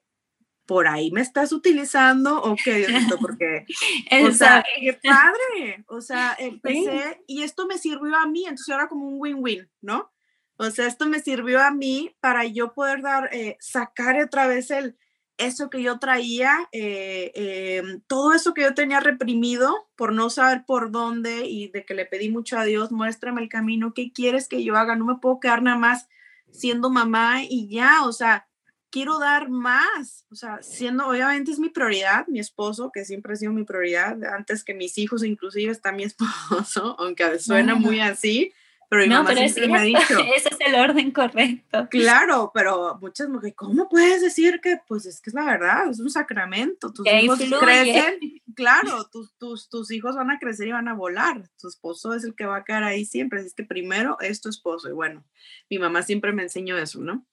por 0.70 0.88
ahí 0.88 1.10
me 1.10 1.22
estás 1.22 1.52
utilizando 1.52 2.44
o 2.44 2.56
qué, 2.64 2.86
Diosito, 2.86 3.18
porque, 3.18 3.66
o 4.24 4.32
sea, 4.32 4.64
qué 4.80 4.94
padre, 4.94 5.84
o 5.88 6.00
sea, 6.00 6.36
empecé 6.38 7.24
y 7.26 7.42
esto 7.42 7.66
me 7.66 7.80
sirvió 7.80 8.16
a 8.16 8.28
mí, 8.28 8.44
entonces 8.44 8.70
ahora 8.70 8.88
como 8.88 9.08
un 9.08 9.16
win-win, 9.18 9.68
¿no? 9.82 10.12
O 10.58 10.70
sea, 10.70 10.86
esto 10.86 11.08
me 11.08 11.22
sirvió 11.22 11.60
a 11.60 11.72
mí 11.72 12.16
para 12.20 12.46
yo 12.46 12.76
poder 12.76 13.02
dar, 13.02 13.34
eh, 13.34 13.58
sacar 13.60 14.22
otra 14.22 14.46
vez 14.46 14.70
el, 14.70 14.96
eso 15.40 15.72
que 15.72 15.82
yo 15.82 15.98
traía, 15.98 16.70
eh, 16.72 17.32
em, 17.34 18.02
todo 18.06 18.36
eso 18.36 18.54
que 18.54 18.62
yo 18.62 18.76
tenía 18.76 19.00
reprimido 19.00 19.90
por 19.96 20.14
no 20.14 20.30
saber 20.30 20.66
por 20.68 20.92
dónde 20.92 21.48
y 21.48 21.70
de 21.70 21.84
que 21.84 21.96
le 21.96 22.06
pedí 22.06 22.30
mucho 22.30 22.60
a 22.60 22.66
Dios, 22.66 22.92
muéstrame 22.92 23.42
el 23.42 23.50
camino, 23.50 23.96
¿qué 23.96 24.12
quieres 24.14 24.48
que 24.48 24.64
yo 24.64 24.76
haga? 24.76 24.96
No 24.96 25.06
me 25.06 25.16
puedo 25.16 25.40
quedar 25.40 25.64
nada 25.64 25.78
más 25.78 26.08
siendo 26.52 26.92
mamá 26.92 27.42
y 27.42 27.70
ya, 27.70 28.04
o 28.06 28.12
sea, 28.12 28.49
quiero 28.90 29.20
dar 29.20 29.50
más, 29.50 30.26
o 30.32 30.36
sea, 30.36 30.62
siendo, 30.62 31.08
obviamente 31.08 31.52
es 31.52 31.60
mi 31.60 31.70
prioridad, 31.70 32.28
mi 32.28 32.40
esposo, 32.40 32.92
que 32.92 33.06
siempre 33.06 33.34
ha 33.34 33.36
sido 33.36 33.52
mi 33.52 33.64
prioridad, 33.64 34.24
antes 34.24 34.64
que 34.64 34.74
mis 34.74 34.98
hijos, 34.98 35.24
inclusive 35.24 35.72
está 35.72 35.92
mi 35.92 36.04
esposo, 36.60 36.96
aunque 37.00 37.40
suena 37.40 37.76
muy 37.76 38.00
así, 38.00 38.54
pero 38.90 39.04
mi 39.04 39.10
mamá 39.10 39.36
siempre 39.36 39.68
me 39.68 39.78
ha 39.78 39.84
dicho. 39.84 40.20
Ese 40.36 40.50
es 40.50 40.58
el 40.66 40.74
orden 40.74 41.12
correcto. 41.12 41.88
Claro, 41.92 42.52
pero 42.56 42.98
muchas 43.00 43.30
mujeres, 43.30 43.56
¿cómo 43.56 43.88
puedes 43.88 44.22
decir 44.22 44.60
que, 44.62 44.80
pues 44.88 45.06
es 45.06 45.22
que 45.22 45.30
es 45.30 45.36
la 45.36 45.46
verdad, 45.46 45.90
es 45.92 46.00
un 46.00 46.10
sacramento, 46.10 46.92
tus 46.92 47.06
hijos 47.06 47.40
crecen, 47.60 48.42
claro, 48.56 49.06
tus, 49.12 49.32
tus, 49.38 49.70
tus 49.70 49.92
hijos 49.92 50.16
van 50.16 50.32
a 50.32 50.40
crecer 50.40 50.68
y 50.68 50.72
van 50.72 50.88
a 50.88 50.96
volar, 50.96 51.48
tu 51.62 51.68
esposo 51.68 52.16
es 52.16 52.24
el 52.24 52.34
que 52.34 52.48
va 52.48 52.58
a 52.58 52.64
quedar 52.64 52.84
ahí 52.84 53.06
siempre, 53.06 53.40
así 53.40 53.52
que 53.56 53.64
primero 53.64 54.18
es 54.22 54.42
tu 54.42 54.50
esposo, 54.50 54.90
y 54.90 54.94
bueno, 54.94 55.24
mi 55.70 55.78
mamá 55.78 56.02
siempre 56.02 56.34
me 56.34 56.42
enseñó 56.42 56.76
eso, 56.76 57.00
¿no? 57.00 57.24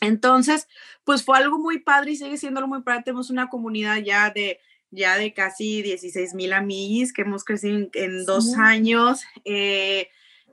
Entonces, 0.00 0.66
pues 1.04 1.24
fue 1.24 1.38
algo 1.38 1.58
muy 1.58 1.80
padre 1.80 2.12
y 2.12 2.16
sigue 2.16 2.36
siendo 2.36 2.60
algo 2.60 2.74
muy 2.74 2.82
padre. 2.82 3.02
Tenemos 3.04 3.30
una 3.30 3.48
comunidad 3.48 3.98
ya 3.98 4.30
de, 4.30 4.60
ya 4.90 5.16
de 5.16 5.32
casi 5.34 5.82
16 5.82 6.34
mil 6.34 6.52
amigos 6.52 7.12
que 7.12 7.22
hemos 7.22 7.44
crecido 7.44 7.88
en, 7.92 8.24
dos 8.24 8.56
años 8.56 9.22
eh, 9.44 10.08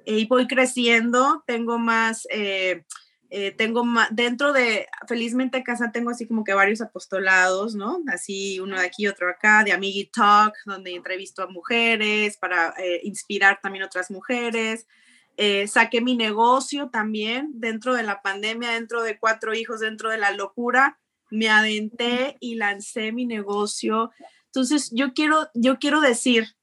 y 0.05 0.25
voy 0.25 0.47
creciendo. 0.47 1.43
Tengo 1.47 1.79
más, 1.79 2.27
eh, 2.29 2.83
eh, 3.29 3.51
tengo 3.51 3.85
más, 3.85 4.09
dentro 4.11 4.51
de 4.51 4.87
Felizmente 5.07 5.63
Casa 5.63 5.91
tengo 5.91 6.09
así 6.11 6.27
como 6.27 6.43
que 6.43 6.53
varios 6.53 6.81
apostolados, 6.81 7.73
¿no? 7.73 7.99
Así 8.11 8.59
uno 8.59 8.79
de 8.79 8.85
aquí, 8.85 9.07
otro 9.07 9.29
acá, 9.29 9.63
de 9.63 9.71
Amigui 9.71 10.09
Talk, 10.13 10.55
donde 10.65 10.93
entrevisto 10.93 11.41
a 11.41 11.47
mujeres 11.47 12.37
para 12.37 12.73
inspirar 13.03 13.59
también 13.61 13.85
otras 13.85 14.11
mujeres. 14.11 14.87
Eh, 15.39 15.67
saqué 15.67 16.01
mi 16.01 16.15
negocio 16.15 16.89
también 16.89 17.51
dentro 17.53 17.93
de 17.93 18.01
la 18.01 18.23
pandemia, 18.23 18.71
dentro 18.71 19.03
de 19.03 19.19
cuatro 19.19 19.53
hijos, 19.53 19.79
dentro 19.79 20.09
de 20.09 20.17
la 20.17 20.31
locura, 20.31 20.99
me 21.29 21.47
adenté 21.47 22.37
y 22.39 22.55
lancé 22.55 23.11
mi 23.11 23.25
negocio. 23.27 24.11
Entonces, 24.45 24.89
yo 24.91 25.13
quiero, 25.13 25.47
yo 25.53 25.77
quiero 25.77 26.01
decir, 26.01 26.55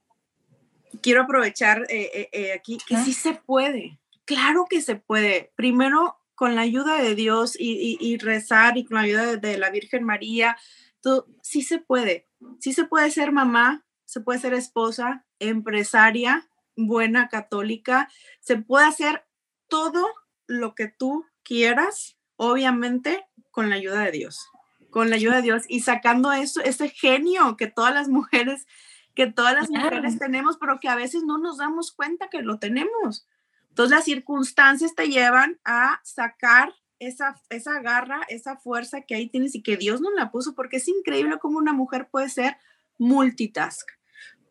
quiero 1.02 1.22
aprovechar 1.22 1.86
eh, 1.88 2.28
eh, 2.32 2.52
aquí 2.52 2.78
que 2.84 2.96
sí 2.96 3.12
se 3.12 3.34
puede, 3.34 4.00
claro 4.24 4.66
que 4.68 4.80
se 4.80 4.96
puede. 4.96 5.52
Primero, 5.54 6.16
con 6.34 6.56
la 6.56 6.62
ayuda 6.62 7.00
de 7.00 7.14
Dios 7.14 7.56
y, 7.56 8.18
rezar 8.18 8.76
y 8.76 8.84
con 8.84 8.96
la 8.96 9.02
ayuda 9.02 9.26
de, 9.26 9.36
de 9.36 9.56
la 9.56 9.70
Virgen 9.70 10.02
María, 10.02 10.56
todo, 11.00 11.28
sí 11.42 11.62
se 11.62 11.78
puede. 11.78 12.26
Sí 12.58 12.72
se 12.72 12.86
puede 12.86 13.12
ser 13.12 13.30
mamá, 13.30 13.86
se 14.04 14.20
puede 14.20 14.40
ser 14.40 14.52
esposa, 14.52 15.24
empresaria, 15.38 16.48
buena 16.76 17.28
católica, 17.28 18.08
se 18.40 18.56
puede 18.56 18.86
hacer 18.86 19.24
todo 19.68 20.06
lo 20.46 20.74
que 20.74 20.88
tú 20.88 21.24
quieras, 21.42 22.16
obviamente 22.36 23.26
con 23.50 23.70
la 23.70 23.76
ayuda 23.76 24.00
de 24.00 24.12
Dios, 24.12 24.48
con 24.90 25.10
la 25.10 25.16
ayuda 25.16 25.36
de 25.36 25.42
Dios 25.42 25.62
y 25.68 25.80
sacando 25.80 26.32
eso, 26.32 26.60
ese 26.62 26.88
genio 26.88 27.56
que 27.56 27.66
todas 27.66 27.94
las 27.94 28.08
mujeres, 28.08 28.66
que 29.14 29.26
todas 29.26 29.54
las 29.54 29.70
mujeres 29.70 30.18
tenemos, 30.18 30.56
pero 30.58 30.80
que 30.80 30.88
a 30.88 30.96
veces 30.96 31.22
no 31.24 31.38
nos 31.38 31.58
damos 31.58 31.92
cuenta 31.92 32.28
que 32.28 32.42
lo 32.42 32.58
tenemos. 32.58 33.26
Entonces 33.68 33.96
las 33.96 34.04
circunstancias 34.04 34.94
te 34.94 35.08
llevan 35.08 35.58
a 35.64 36.00
sacar 36.04 36.74
esa, 36.98 37.40
esa 37.50 37.80
garra, 37.80 38.20
esa 38.28 38.56
fuerza 38.56 39.02
que 39.02 39.14
ahí 39.14 39.28
tienes 39.28 39.54
y 39.54 39.62
que 39.62 39.76
Dios 39.76 40.00
nos 40.00 40.14
la 40.14 40.30
puso, 40.30 40.54
porque 40.54 40.76
es 40.76 40.88
increíble 40.88 41.38
cómo 41.38 41.58
una 41.58 41.72
mujer 41.72 42.08
puede 42.10 42.28
ser 42.28 42.56
multitask. 42.98 43.88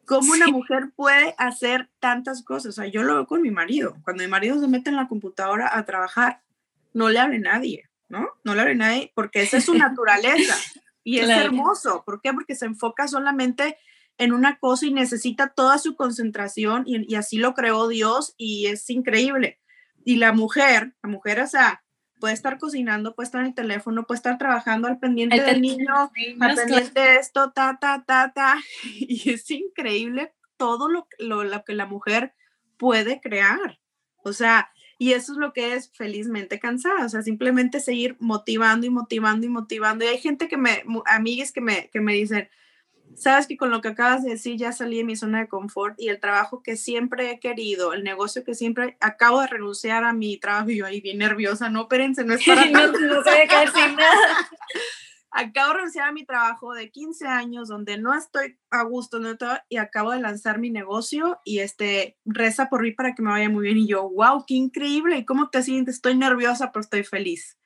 ¿Cómo 0.06 0.34
una 0.34 0.48
mujer 0.48 0.92
puede 0.96 1.34
hacer 1.38 1.90
tantas 2.00 2.44
cosas? 2.44 2.70
O 2.70 2.72
sea, 2.74 2.88
yo 2.88 3.04
lo 3.04 3.16
veo 3.16 3.28
con 3.28 3.42
mi 3.42 3.52
marido. 3.52 3.96
Cuando 4.04 4.24
mi 4.24 4.30
marido 4.30 4.60
se 4.60 4.68
mete 4.68 4.90
en 4.90 4.96
la 4.96 5.08
computadora 5.08 5.78
a 5.78 5.86
trabajar, 5.86 6.42
no 6.94 7.10
le 7.10 7.20
hable 7.20 7.38
a 7.38 7.40
nadie, 7.40 7.90
¿no? 8.10 8.28
No 8.44 8.54
le 8.56 8.62
hable 8.62 8.74
a 8.74 8.78
nadie 8.78 9.12
porque 9.16 9.42
esa 9.42 9.58
es 9.58 9.66
su 9.66 9.74
naturaleza 9.76 10.56
y 11.04 11.20
es 11.20 11.30
hermoso. 11.30 12.04
¿Por 12.06 12.22
qué? 12.22 12.34
Porque 12.34 12.56
se 12.56 12.66
enfoca 12.66 13.08
solamente 13.08 13.78
en 14.18 14.34
una 14.34 14.58
cosa 14.60 14.86
y 14.86 14.94
necesita 14.94 15.50
toda 15.50 15.78
su 15.78 15.96
concentración 15.96 16.84
y, 16.86 17.12
y 17.12 17.16
así 17.16 17.38
lo 17.38 17.54
creó 17.54 17.88
Dios 17.88 18.36
y 18.38 18.68
es 18.68 18.90
increíble. 18.90 19.60
Y 20.06 20.18
la 20.18 20.34
mujer, 20.34 20.96
la 21.02 21.10
mujer, 21.10 21.40
o 21.40 21.48
sea, 21.48 21.83
puede 22.24 22.36
estar 22.36 22.58
cocinando, 22.58 23.16
puede 23.16 23.26
estar 23.26 23.42
en 23.42 23.48
el 23.48 23.54
teléfono, 23.54 24.08
puede 24.08 24.16
estar 24.16 24.38
trabajando 24.38 24.88
al 24.88 24.98
pendiente 24.98 25.42
del 25.42 25.60
niño, 25.60 25.94
al 26.40 26.56
pendiente 26.56 26.98
de 26.98 27.16
esto, 27.18 27.52
ta, 27.52 27.78
ta, 27.82 28.06
ta, 28.08 28.32
ta. 28.34 28.56
Y 28.98 29.32
es 29.32 29.52
increíble 29.52 30.32
todo 30.56 30.88
lo, 30.88 31.06
lo, 31.20 31.66
que 31.66 31.74
la 31.74 31.86
mujer 31.86 32.34
puede 32.78 33.20
crear. 33.20 33.82
O 34.24 34.32
sea, 34.32 34.72
y 34.98 35.12
eso 35.12 35.34
es 35.34 35.38
lo 35.38 35.52
que 35.52 35.74
es 35.74 35.92
felizmente 35.92 36.62
cansada, 36.62 37.06
o 37.06 37.10
sea, 37.10 37.24
simplemente 37.24 37.82
seguir 37.82 38.16
motivando 38.22 38.88
y 38.88 38.90
motivando 38.90 39.46
y 39.46 39.50
motivando. 39.50 40.06
Y 40.06 40.08
hay 40.08 40.20
gente 40.20 40.48
que 40.48 40.56
me, 40.56 40.86
amigas 41.08 41.52
que 41.52 41.60
me, 41.60 41.90
que 41.90 42.00
me 42.00 42.14
dicen, 42.14 42.48
sabes 43.16 43.48
que 43.48 43.58
con 43.58 43.70
lo 43.70 43.82
que 43.82 43.90
acabas 43.90 44.24
de 44.24 44.32
decir 44.32 44.58
ya 44.58 44.72
salí 44.72 44.98
de 44.98 45.04
mi 45.04 45.16
zona 45.16 45.42
de 45.42 45.48
confort 45.48 46.00
y 46.00 46.10
el 46.10 46.20
trabajo 46.20 46.64
que 46.64 46.78
siempre 46.78 47.32
he 47.32 47.40
querido, 47.40 47.94
el 47.94 48.04
negocio 48.04 48.44
que 48.44 48.56
siempre 48.56 48.98
acabo 49.00 49.42
de 49.42 49.48
renunciar 49.48 50.04
a 50.04 50.14
mi 50.14 50.38
trabajo 50.38 50.70
y 50.70 50.78
yo 50.78 50.86
ahí 50.86 51.02
bien 51.02 51.20
nerviosa, 51.20 51.70
no, 51.70 51.82
espérense, 51.82 52.24
no 52.24 52.34
es 52.34 52.44
para 52.48 52.66
no, 52.66 52.88
no 52.88 53.24
se 53.24 53.48
caer 53.48 53.70
sin 53.72 53.96
nada. 53.96 54.50
acabo 55.34 55.70
de 55.70 55.78
renunciar 55.78 56.08
a 56.08 56.12
mi 56.12 56.26
trabajo 56.26 56.74
de 56.74 56.92
15 56.92 57.28
años 57.28 57.68
donde 57.68 57.98
no 57.98 58.14
estoy 58.14 58.58
a 58.70 58.84
gusto 58.84 59.20
no 59.20 59.36
y 59.68 59.78
acabo 59.78 60.12
de 60.12 60.20
lanzar 60.20 60.60
mi 60.60 60.70
negocio 60.70 61.40
y 61.44 61.60
este 61.60 62.18
reza 62.24 62.70
por 62.70 62.84
mí 62.84 62.92
para 62.92 63.16
que 63.16 63.24
me 63.24 63.32
vaya 63.32 63.50
muy 63.50 63.64
bien 63.66 63.80
y 63.80 63.88
yo, 63.88 64.10
wow, 64.10 64.46
qué 64.48 64.54
increíble, 64.54 65.18
¿y 65.18 65.26
cómo 65.26 65.50
te 65.50 65.64
sientes? 65.64 65.96
Estoy 65.96 66.16
nerviosa, 66.16 66.72
pero 66.72 66.82
estoy 66.82 67.04
feliz. 67.04 67.58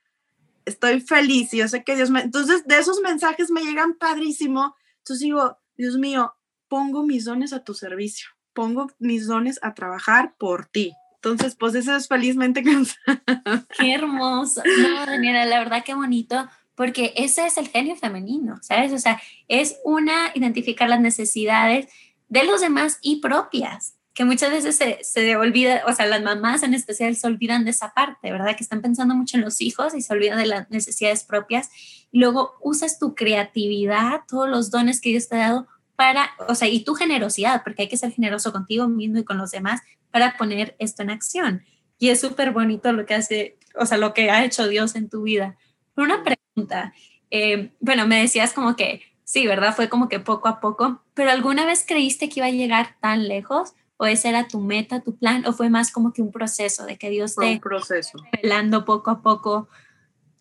Estoy 0.65 1.01
feliz 1.01 1.53
y 1.53 1.57
yo 1.57 1.67
sé 1.67 1.83
que 1.83 1.95
Dios 1.95 2.09
me... 2.09 2.21
Entonces, 2.21 2.65
de 2.65 2.77
esos 2.77 2.99
mensajes 3.01 3.51
me 3.51 3.63
llegan 3.63 3.95
padrísimo 3.95 4.75
entonces 5.07 5.23
digo, 5.23 5.57
Dios 5.77 5.95
mío, 5.95 6.35
pongo 6.67 7.03
mis 7.03 7.23
dones 7.23 7.53
a 7.53 7.63
tu 7.63 7.73
servicio, 7.73 8.27
pongo 8.51 8.91
mis 8.99 9.25
dones 9.25 9.57
a 9.61 9.73
trabajar 9.73 10.35
por 10.37 10.65
ti. 10.65 10.91
Entonces, 11.15 11.55
pues 11.55 11.75
eso 11.75 11.95
es 11.95 12.09
felizmente. 12.09 12.61
Qué 13.79 13.93
hermoso. 13.93 14.61
No, 14.65 15.05
Daniela, 15.05 15.45
la 15.45 15.59
verdad 15.59 15.83
qué 15.85 15.93
bonito, 15.93 16.45
porque 16.75 17.13
ese 17.15 17.45
es 17.45 17.57
el 17.57 17.69
genio 17.69 17.95
femenino, 17.95 18.59
¿sabes? 18.61 18.91
O 18.91 18.97
sea, 18.97 19.21
es 19.47 19.77
una, 19.85 20.31
identificar 20.35 20.89
las 20.89 20.99
necesidades 20.99 21.87
de 22.27 22.43
los 22.43 22.59
demás 22.59 22.99
y 23.01 23.21
propias 23.21 23.96
que 24.17 24.25
muchas 24.25 24.49
veces 24.49 24.75
se, 24.75 24.97
se 25.03 25.35
olvida, 25.35 25.83
o 25.85 25.93
sea, 25.93 26.07
las 26.07 26.23
mamás 26.23 26.63
en 26.63 26.73
especial 26.73 27.15
se 27.15 27.27
olvidan 27.27 27.65
de 27.65 27.69
esa 27.69 27.93
parte, 27.93 28.31
¿verdad? 28.31 28.55
Que 28.57 28.63
están 28.63 28.81
pensando 28.81 29.13
mucho 29.13 29.37
en 29.37 29.43
los 29.43 29.61
hijos 29.61 29.93
y 29.93 30.01
se 30.01 30.11
olvidan 30.11 30.39
de 30.39 30.47
las 30.47 30.71
necesidades 30.71 31.23
propias. 31.23 31.69
Y 32.11 32.17
luego 32.17 32.55
usas 32.59 32.97
tu 32.97 33.13
creatividad, 33.13 34.21
todos 34.27 34.49
los 34.49 34.71
dones 34.71 35.01
que 35.01 35.09
Dios 35.09 35.29
te 35.29 35.35
ha 35.35 35.49
dado 35.49 35.67
para, 35.95 36.31
o 36.47 36.55
sea, 36.55 36.67
y 36.67 36.83
tu 36.83 36.95
generosidad, 36.95 37.61
porque 37.63 37.83
hay 37.83 37.89
que 37.89 37.97
ser 37.97 38.11
generoso 38.11 38.51
contigo 38.51 38.87
mismo 38.87 39.19
y 39.19 39.23
con 39.23 39.37
los 39.37 39.51
demás 39.51 39.81
para 40.09 40.35
poner 40.35 40.75
esto 40.79 41.03
en 41.03 41.11
acción. 41.11 41.63
Y 41.99 42.09
es 42.09 42.19
súper 42.19 42.53
bonito 42.53 42.91
lo 42.93 43.05
que 43.05 43.13
hace, 43.13 43.59
o 43.75 43.85
sea, 43.85 43.99
lo 43.99 44.15
que 44.15 44.31
ha 44.31 44.43
hecho 44.43 44.67
Dios 44.67 44.95
en 44.95 45.09
tu 45.09 45.21
vida. 45.21 45.57
una 45.95 46.23
pregunta, 46.23 46.91
eh, 47.29 47.69
bueno, 47.81 48.07
me 48.07 48.19
decías 48.19 48.51
como 48.51 48.75
que, 48.75 49.03
sí, 49.23 49.45
¿verdad? 49.45 49.75
Fue 49.75 49.89
como 49.89 50.09
que 50.09 50.19
poco 50.19 50.47
a 50.47 50.59
poco, 50.59 51.03
pero 51.13 51.29
¿alguna 51.29 51.67
vez 51.67 51.85
creíste 51.87 52.29
que 52.29 52.39
iba 52.39 52.47
a 52.47 52.49
llegar 52.49 52.95
tan 52.99 53.27
lejos? 53.27 53.73
O 53.97 54.05
ese 54.05 54.29
era 54.29 54.47
tu 54.47 54.61
meta, 54.61 55.01
tu 55.01 55.17
plan, 55.17 55.45
o 55.45 55.53
fue 55.53 55.69
más 55.69 55.91
como 55.91 56.13
que 56.13 56.21
un 56.21 56.31
proceso 56.31 56.85
de 56.85 56.97
que 56.97 57.09
Dios 57.09 57.35
te 57.35 57.53
un 57.53 57.59
proceso. 57.59 58.17
revelando 58.31 58.85
poco 58.85 59.11
a 59.11 59.21
poco? 59.21 59.67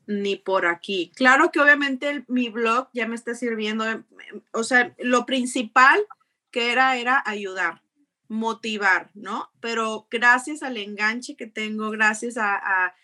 Ni 0.06 0.36
por 0.36 0.66
aquí. 0.66 1.10
Claro 1.16 1.50
que 1.50 1.60
obviamente 1.60 2.24
mi 2.28 2.48
blog 2.48 2.88
ya 2.92 3.08
me 3.08 3.16
está 3.16 3.34
sirviendo, 3.34 3.84
o 4.52 4.62
sea, 4.62 4.94
lo 4.98 5.26
principal 5.26 6.00
que 6.50 6.70
era 6.70 6.96
era 6.96 7.22
ayudar, 7.26 7.82
motivar, 8.28 9.10
¿no? 9.14 9.50
Pero 9.60 10.06
gracias 10.10 10.62
al 10.62 10.76
enganche 10.76 11.36
que 11.36 11.46
tengo, 11.46 11.90
gracias 11.90 12.36
a 12.36 12.94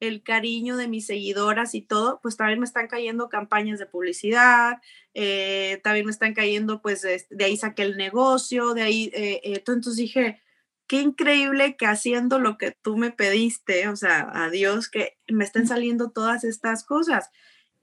el 0.00 0.22
cariño 0.22 0.76
de 0.76 0.88
mis 0.88 1.06
seguidoras 1.06 1.74
y 1.74 1.82
todo, 1.82 2.20
pues 2.22 2.36
también 2.36 2.60
me 2.60 2.66
están 2.66 2.86
cayendo 2.86 3.28
campañas 3.28 3.78
de 3.78 3.86
publicidad, 3.86 4.78
eh, 5.14 5.80
también 5.82 6.06
me 6.06 6.12
están 6.12 6.34
cayendo, 6.34 6.80
pues 6.80 7.02
de, 7.02 7.44
ahí 7.44 7.56
saqué 7.56 7.82
el 7.82 7.96
negocio, 7.96 8.74
de 8.74 8.82
ahí, 8.82 9.10
eh, 9.14 9.40
eh, 9.42 9.54
entonces 9.56 9.96
dije, 9.96 10.40
qué 10.86 11.00
increíble 11.00 11.76
que 11.76 11.86
haciendo 11.86 12.38
lo 12.38 12.56
que 12.58 12.72
tú 12.82 12.96
me 12.96 13.10
pediste, 13.10 13.88
o 13.88 13.96
sea, 13.96 14.30
a 14.32 14.50
Dios, 14.50 14.88
que 14.88 15.16
me 15.28 15.44
estén 15.44 15.66
saliendo 15.66 16.10
todas 16.10 16.44
estas 16.44 16.84
cosas. 16.84 17.30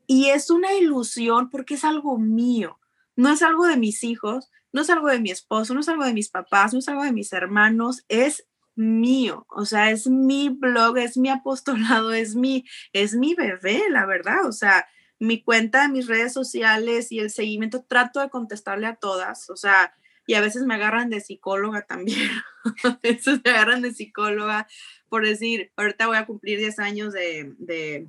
Y 0.07 0.29
es 0.29 0.50
una 0.50 0.73
ilusión 0.73 1.50
porque 1.50 1.73
es 1.75 1.83
algo 1.83 2.17
mío, 2.17 2.79
no 3.15 3.31
es 3.31 3.41
algo 3.41 3.65
de 3.65 3.77
mis 3.77 4.03
hijos, 4.03 4.50
no 4.71 4.81
es 4.81 4.89
algo 4.89 5.07
de 5.07 5.19
mi 5.19 5.31
esposo, 5.31 5.73
no 5.73 5.81
es 5.81 5.89
algo 5.89 6.05
de 6.05 6.13
mis 6.13 6.29
papás, 6.29 6.73
no 6.73 6.79
es 6.79 6.88
algo 6.88 7.03
de 7.03 7.12
mis 7.12 7.31
hermanos, 7.33 8.05
es 8.07 8.47
mío, 8.75 9.46
o 9.50 9.65
sea, 9.65 9.92
es 9.92 10.08
mi 10.08 10.50
blog, 10.50 10.98
es 10.98 11.18
mi 11.18 11.30
apostolado, 11.30 12.13
es 12.13 12.36
mi, 12.36 12.65
es 12.94 13.15
mi 13.15 13.36
bebé, 13.36 13.84
la 13.89 14.06
verdad, 14.06 14.46
o 14.46 14.51
sea, 14.51 14.88
mi 15.20 15.42
cuenta 15.42 15.88
mis 15.88 16.08
redes 16.08 16.34
sociales 16.34 17.12
y 17.12 17.20
el 17.20 17.30
seguimiento, 17.30 17.84
trato 17.88 18.20
de 18.20 18.30
contestarle 18.30 18.88
a 18.88 18.96
todas, 18.96 19.50
o 19.50 19.56
sea, 19.56 19.94
y 20.25 20.36
a 20.36 20.42
veces 20.42 20.63
me 20.63 20.75
agarran 20.75 21.10
de 21.10 21.22
psicóloga 21.22 21.84
también, 21.84 22.30
a 22.84 23.00
veces 23.03 23.42
me 23.44 23.51
agarran 23.51 23.82
de 23.82 23.94
psicóloga 23.94 24.68
por 25.13 25.24
decir, 25.24 25.72
ahorita 25.77 26.08
voy 26.08 26.18
a 26.18 26.25
cumplir 26.25 26.58
10 26.58 26.80
años 26.80 27.13
de, 27.13 27.53
de 27.60 28.08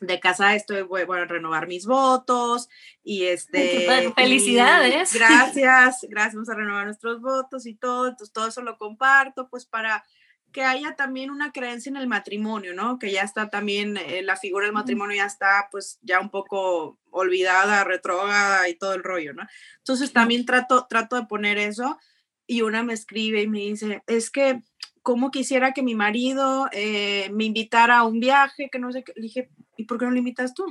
de 0.00 0.20
casa 0.20 0.54
estoy 0.54 0.82
voy, 0.82 1.02
a 1.02 1.24
renovar 1.24 1.66
mis 1.66 1.86
votos 1.86 2.68
y 3.02 3.24
este 3.24 3.86
felicidades. 4.14 5.14
gracias 5.18 6.06
gracias 6.08 6.34
vamos 6.34 6.48
a 6.48 6.54
renovar 6.54 6.86
nuestros 6.86 7.20
votos 7.20 7.66
y 7.66 7.74
todo 7.74 8.08
entonces 8.08 8.32
todo 8.32 8.48
eso 8.48 8.62
lo 8.62 8.76
comparto 8.78 9.48
pues 9.48 9.66
para 9.66 10.04
que 10.52 10.62
haya 10.62 10.94
también 10.94 11.30
una 11.30 11.50
creencia 11.52 11.90
en 11.90 11.96
el 11.96 12.06
matrimonio 12.06 12.74
no 12.74 12.98
que 12.98 13.10
ya 13.10 13.22
está 13.22 13.50
también 13.50 13.96
eh, 13.96 14.22
la 14.22 14.36
figura 14.36 14.66
del 14.66 14.74
matrimonio 14.74 15.16
ya 15.16 15.26
está 15.26 15.68
pues 15.70 15.98
ya 16.02 16.20
un 16.20 16.30
poco 16.30 16.98
olvidada 17.10 17.84
retrógrada 17.84 18.68
y 18.68 18.74
todo 18.74 18.94
el 18.94 19.02
rollo 19.02 19.32
no 19.34 19.46
entonces 19.78 20.12
también 20.12 20.46
trato 20.46 20.86
trato 20.88 21.16
de 21.16 21.26
poner 21.26 21.58
eso 21.58 21.98
y 22.46 22.62
una 22.62 22.82
me 22.82 22.92
escribe 22.92 23.42
y 23.42 23.48
me 23.48 23.60
dice 23.60 24.02
es 24.06 24.30
que 24.30 24.62
cómo 25.04 25.30
quisiera 25.30 25.72
que 25.72 25.82
mi 25.82 25.94
marido 25.94 26.66
eh, 26.72 27.28
me 27.30 27.44
invitara 27.44 27.98
a 27.98 28.04
un 28.04 28.20
viaje, 28.20 28.70
que 28.72 28.78
no 28.78 28.90
sé 28.90 29.04
qué. 29.04 29.12
Le 29.14 29.22
dije, 29.22 29.50
¿y 29.76 29.84
por 29.84 29.98
qué 29.98 30.06
no 30.06 30.10
lo 30.10 30.16
invitas 30.16 30.54
tú? 30.54 30.64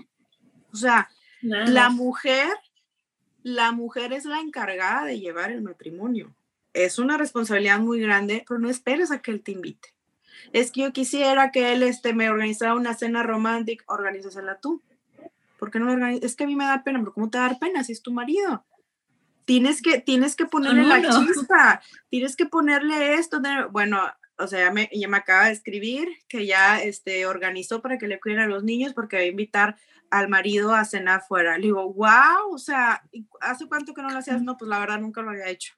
O 0.74 0.76
sea, 0.76 1.08
la 1.42 1.90
mujer, 1.92 2.50
la 3.44 3.72
mujer 3.72 4.12
es 4.12 4.26
la 4.26 4.40
encargada 4.40 5.06
de 5.06 5.20
llevar 5.20 5.52
el 5.52 5.62
matrimonio. 5.62 6.36
Es 6.74 6.98
una 6.98 7.16
responsabilidad 7.16 7.80
muy 7.80 8.02
grande, 8.02 8.44
pero 8.48 8.60
no 8.60 8.72
esperes 8.72 9.12
a 9.12 9.22
que 9.22 9.30
él 9.30 9.44
te 9.44 9.52
invite. 9.52 9.94
Es 10.52 10.72
que 10.72 10.82
yo 10.82 10.94
quisiera 10.94 11.52
que 11.52 11.72
él 11.72 11.84
este, 11.84 12.16
me 12.16 12.32
organizara 12.32 12.74
una 12.74 12.96
cena 12.96 13.22
romántica, 13.22 13.86
organízasela 13.88 14.60
tú. 14.60 14.82
¿Por 15.60 15.70
qué 15.70 15.80
no 15.80 16.08
Es 16.08 16.36
que 16.36 16.46
a 16.46 16.48
mí 16.48 16.56
me 16.56 16.66
da 16.66 16.84
pena, 16.84 16.98
pero 17.00 17.14
¿cómo 17.14 17.30
te 17.30 17.38
da 17.38 17.56
pena 17.60 17.84
si 17.84 17.92
es 17.92 18.02
tu 18.02 18.12
marido? 18.12 18.66
Tienes 19.46 19.84
que, 19.84 20.02
tienes 20.02 20.36
que 20.36 20.48
ponerle 20.48 20.88
la 20.88 21.02
chispa, 21.02 21.82
tienes 22.10 22.36
que 22.36 22.48
ponerle 22.48 23.14
esto. 23.14 23.40
bueno, 23.70 24.02
o 24.38 24.48
sea, 24.48 24.66
ya 24.66 24.72
me, 24.72 24.90
ya 24.92 25.08
me 25.08 25.18
acaba 25.18 25.46
de 25.46 25.54
escribir 25.54 26.08
que 26.28 26.46
ya 26.46 26.82
este, 26.82 27.26
organizó 27.26 27.82
para 27.82 27.98
que 27.98 28.08
le 28.08 28.20
cuiden 28.20 28.40
a 28.40 28.48
los 28.48 28.64
niños 28.64 28.94
porque 28.94 29.18
va 29.18 29.22
a 29.24 29.28
invitar 29.28 29.76
al 30.10 30.30
marido 30.30 30.74
a 30.74 30.86
cenar 30.86 31.22
fuera. 31.28 31.58
Le 31.58 31.66
digo, 31.66 31.94
wow, 31.94 32.52
o 32.52 32.58
sea, 32.58 33.04
¿hace 33.42 33.68
cuánto 33.68 33.94
que 33.94 34.02
no 34.02 34.10
lo 34.10 34.18
hacías? 34.18 34.42
No, 34.42 34.58
pues 34.58 34.70
la 34.70 34.80
verdad 34.80 35.00
nunca 35.00 35.22
lo 35.22 35.32
había 35.32 35.50
hecho. 35.50 35.74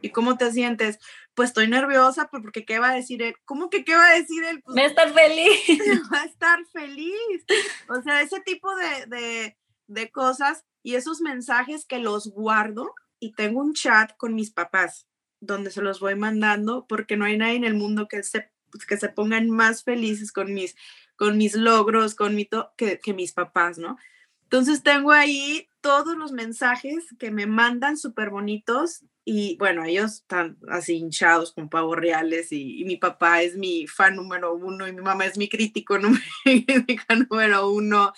¿Y 0.00 0.10
cómo 0.10 0.36
te 0.36 0.52
sientes? 0.52 0.98
Pues 1.34 1.50
estoy 1.50 1.68
nerviosa 1.68 2.28
pues, 2.28 2.42
porque 2.42 2.64
¿qué 2.64 2.78
va 2.78 2.90
a 2.90 2.94
decir 2.94 3.22
él? 3.22 3.34
¿Cómo 3.44 3.68
que 3.68 3.84
qué 3.84 3.94
va 3.94 4.08
a 4.08 4.18
decir 4.18 4.44
él? 4.44 4.62
Pues, 4.62 4.76
va 4.76 4.82
a 4.82 4.86
estar 4.86 5.12
feliz. 5.12 5.50
Va 6.12 6.22
a 6.22 6.24
estar 6.24 6.58
feliz. 6.72 7.44
O 7.88 8.00
sea, 8.02 8.22
ese 8.22 8.40
tipo 8.40 8.74
de, 8.76 9.06
de, 9.06 9.58
de 9.86 10.10
cosas 10.10 10.64
y 10.82 10.94
esos 10.94 11.20
mensajes 11.20 11.84
que 11.84 11.98
los 11.98 12.28
guardo 12.30 12.94
y 13.18 13.32
tengo 13.32 13.60
un 13.60 13.74
chat 13.74 14.16
con 14.16 14.34
mis 14.34 14.52
papás 14.52 15.08
donde 15.40 15.70
se 15.70 15.82
los 15.82 16.00
voy 16.00 16.14
mandando 16.14 16.86
porque 16.88 17.16
no 17.16 17.24
hay 17.24 17.36
nadie 17.36 17.56
en 17.56 17.64
el 17.64 17.74
mundo 17.74 18.08
que 18.08 18.22
se, 18.22 18.50
que 18.86 18.96
se 18.96 19.08
pongan 19.08 19.50
más 19.50 19.84
felices 19.84 20.32
con 20.32 20.52
mis, 20.52 20.76
con 21.16 21.36
mis 21.36 21.54
logros, 21.54 22.14
con 22.14 22.34
mi 22.34 22.48
que, 22.76 23.00
que 23.00 23.14
mis 23.14 23.32
papás, 23.32 23.78
¿no? 23.78 23.96
Entonces 24.44 24.82
tengo 24.82 25.12
ahí 25.12 25.68
todos 25.82 26.16
los 26.16 26.32
mensajes 26.32 27.06
que 27.18 27.30
me 27.30 27.46
mandan 27.46 27.96
súper 27.98 28.30
bonitos 28.30 29.04
y 29.30 29.58
bueno, 29.58 29.84
ellos 29.84 30.14
están 30.14 30.56
así 30.70 30.94
hinchados 30.94 31.52
con 31.52 31.68
pavos 31.68 31.98
reales 31.98 32.50
y, 32.50 32.82
mi 32.86 32.96
papá 32.96 33.42
es 33.42 33.56
mi 33.56 33.86
fan 33.86 34.16
número 34.16 34.54
uno 34.54 34.88
y 34.88 34.92
mi 34.92 35.02
mamá 35.02 35.26
es 35.26 35.36
mi 35.36 35.50
crítico 35.50 35.98
número 37.28 37.70
uno 37.70 38.14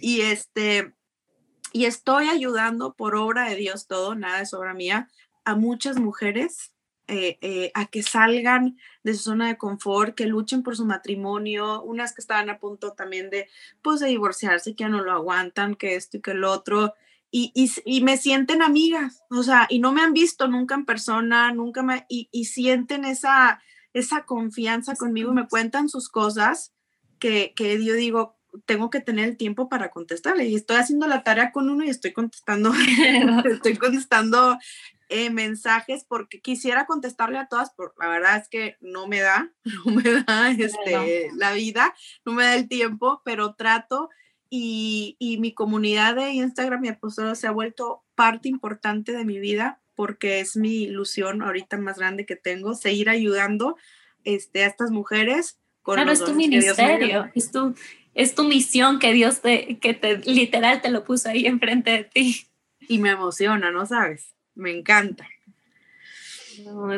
y 0.00 0.22
este 0.22 0.94
y 1.74 1.84
estoy 1.84 2.28
ayudando 2.28 2.94
por 2.94 3.16
obra 3.16 3.50
de 3.50 3.56
Dios 3.56 3.86
todo, 3.86 4.14
nada 4.14 4.40
es 4.40 4.54
obra 4.54 4.72
mía, 4.72 5.10
a 5.46 5.54
muchas 5.54 5.98
mujeres 5.98 6.72
eh, 7.08 7.38
eh, 7.40 7.70
a 7.74 7.86
que 7.86 8.02
salgan 8.02 8.78
de 9.04 9.14
su 9.14 9.22
zona 9.22 9.46
de 9.46 9.56
confort, 9.56 10.16
que 10.16 10.26
luchen 10.26 10.64
por 10.64 10.76
su 10.76 10.84
matrimonio, 10.84 11.80
unas 11.84 12.12
que 12.12 12.20
estaban 12.20 12.50
a 12.50 12.58
punto 12.58 12.94
también 12.94 13.30
de, 13.30 13.48
pues, 13.80 14.00
de 14.00 14.08
divorciarse, 14.08 14.74
que 14.74 14.82
ya 14.82 14.88
no 14.88 15.04
lo 15.04 15.12
aguantan, 15.12 15.76
que 15.76 15.94
esto 15.94 16.16
y 16.16 16.20
que 16.20 16.32
el 16.32 16.42
otro, 16.42 16.94
y, 17.30 17.52
y, 17.84 18.00
me 18.00 18.16
sienten 18.16 18.60
amigas, 18.60 19.22
o 19.30 19.42
sea, 19.42 19.66
y 19.68 19.78
no 19.78 19.92
me 19.92 20.00
han 20.00 20.14
visto 20.14 20.48
nunca 20.48 20.74
en 20.74 20.84
persona, 20.84 21.52
nunca 21.52 21.82
me, 21.82 22.06
y, 22.08 22.28
y 22.32 22.46
sienten 22.46 23.04
esa, 23.04 23.60
esa 23.92 24.24
confianza 24.24 24.96
conmigo, 24.96 25.32
me 25.32 25.46
cuentan 25.46 25.88
sus 25.88 26.08
cosas, 26.08 26.72
que, 27.18 27.52
que 27.54 27.84
yo 27.84 27.94
digo, 27.94 28.36
tengo 28.64 28.90
que 28.90 29.00
tener 29.00 29.28
el 29.28 29.36
tiempo 29.36 29.68
para 29.68 29.90
contestarle. 29.90 30.46
Y 30.46 30.54
estoy 30.54 30.76
haciendo 30.76 31.06
la 31.06 31.22
tarea 31.22 31.52
con 31.52 31.68
uno 31.68 31.84
y 31.84 31.90
estoy 31.90 32.12
contestando, 32.12 32.72
estoy 33.44 33.76
contestando 33.76 34.58
eh, 35.08 35.30
mensajes 35.30 36.04
porque 36.04 36.40
quisiera 36.40 36.86
contestarle 36.86 37.38
a 37.38 37.46
todas, 37.46 37.72
pero 37.76 37.92
la 37.98 38.08
verdad 38.08 38.36
es 38.36 38.48
que 38.48 38.76
no 38.80 39.06
me 39.06 39.20
da, 39.20 39.52
no 39.84 39.92
me 39.92 40.02
da 40.02 40.50
este, 40.50 41.30
la 41.34 41.52
vida, 41.52 41.94
no 42.24 42.32
me 42.32 42.44
da 42.44 42.54
el 42.54 42.68
tiempo, 42.68 43.22
pero 43.24 43.54
trato 43.54 44.10
y, 44.50 45.16
y 45.18 45.38
mi 45.38 45.52
comunidad 45.52 46.14
de 46.16 46.30
Instagram, 46.30 46.80
mi 46.80 46.88
apostolado, 46.88 47.34
se 47.34 47.46
ha 47.46 47.52
vuelto 47.52 48.02
parte 48.14 48.48
importante 48.48 49.12
de 49.12 49.24
mi 49.24 49.38
vida 49.38 49.80
porque 49.96 50.40
es 50.40 50.56
mi 50.56 50.84
ilusión 50.84 51.42
ahorita 51.42 51.78
más 51.78 51.98
grande 51.98 52.26
que 52.26 52.36
tengo, 52.36 52.74
seguir 52.74 53.08
ayudando 53.08 53.76
este, 54.24 54.62
a 54.62 54.66
estas 54.66 54.90
mujeres. 54.90 55.58
Con 55.82 55.94
claro, 55.94 56.12
es 56.12 56.24
tu 56.24 56.34
ministerio, 56.34 57.30
es 57.34 57.50
tu, 57.50 57.74
es 58.14 58.34
tu 58.34 58.44
misión 58.44 58.98
que 58.98 59.12
Dios 59.12 59.40
te, 59.40 59.78
que 59.78 59.94
te 59.94 60.18
literal 60.18 60.82
te 60.82 60.90
lo 60.90 61.04
puso 61.04 61.28
ahí 61.30 61.46
enfrente 61.46 61.90
de 61.90 62.04
ti. 62.04 62.46
Y 62.88 62.98
me 62.98 63.10
emociona, 63.10 63.72
¿no 63.72 63.86
sabes? 63.86 64.35
Me 64.56 64.76
encanta. 64.76 65.28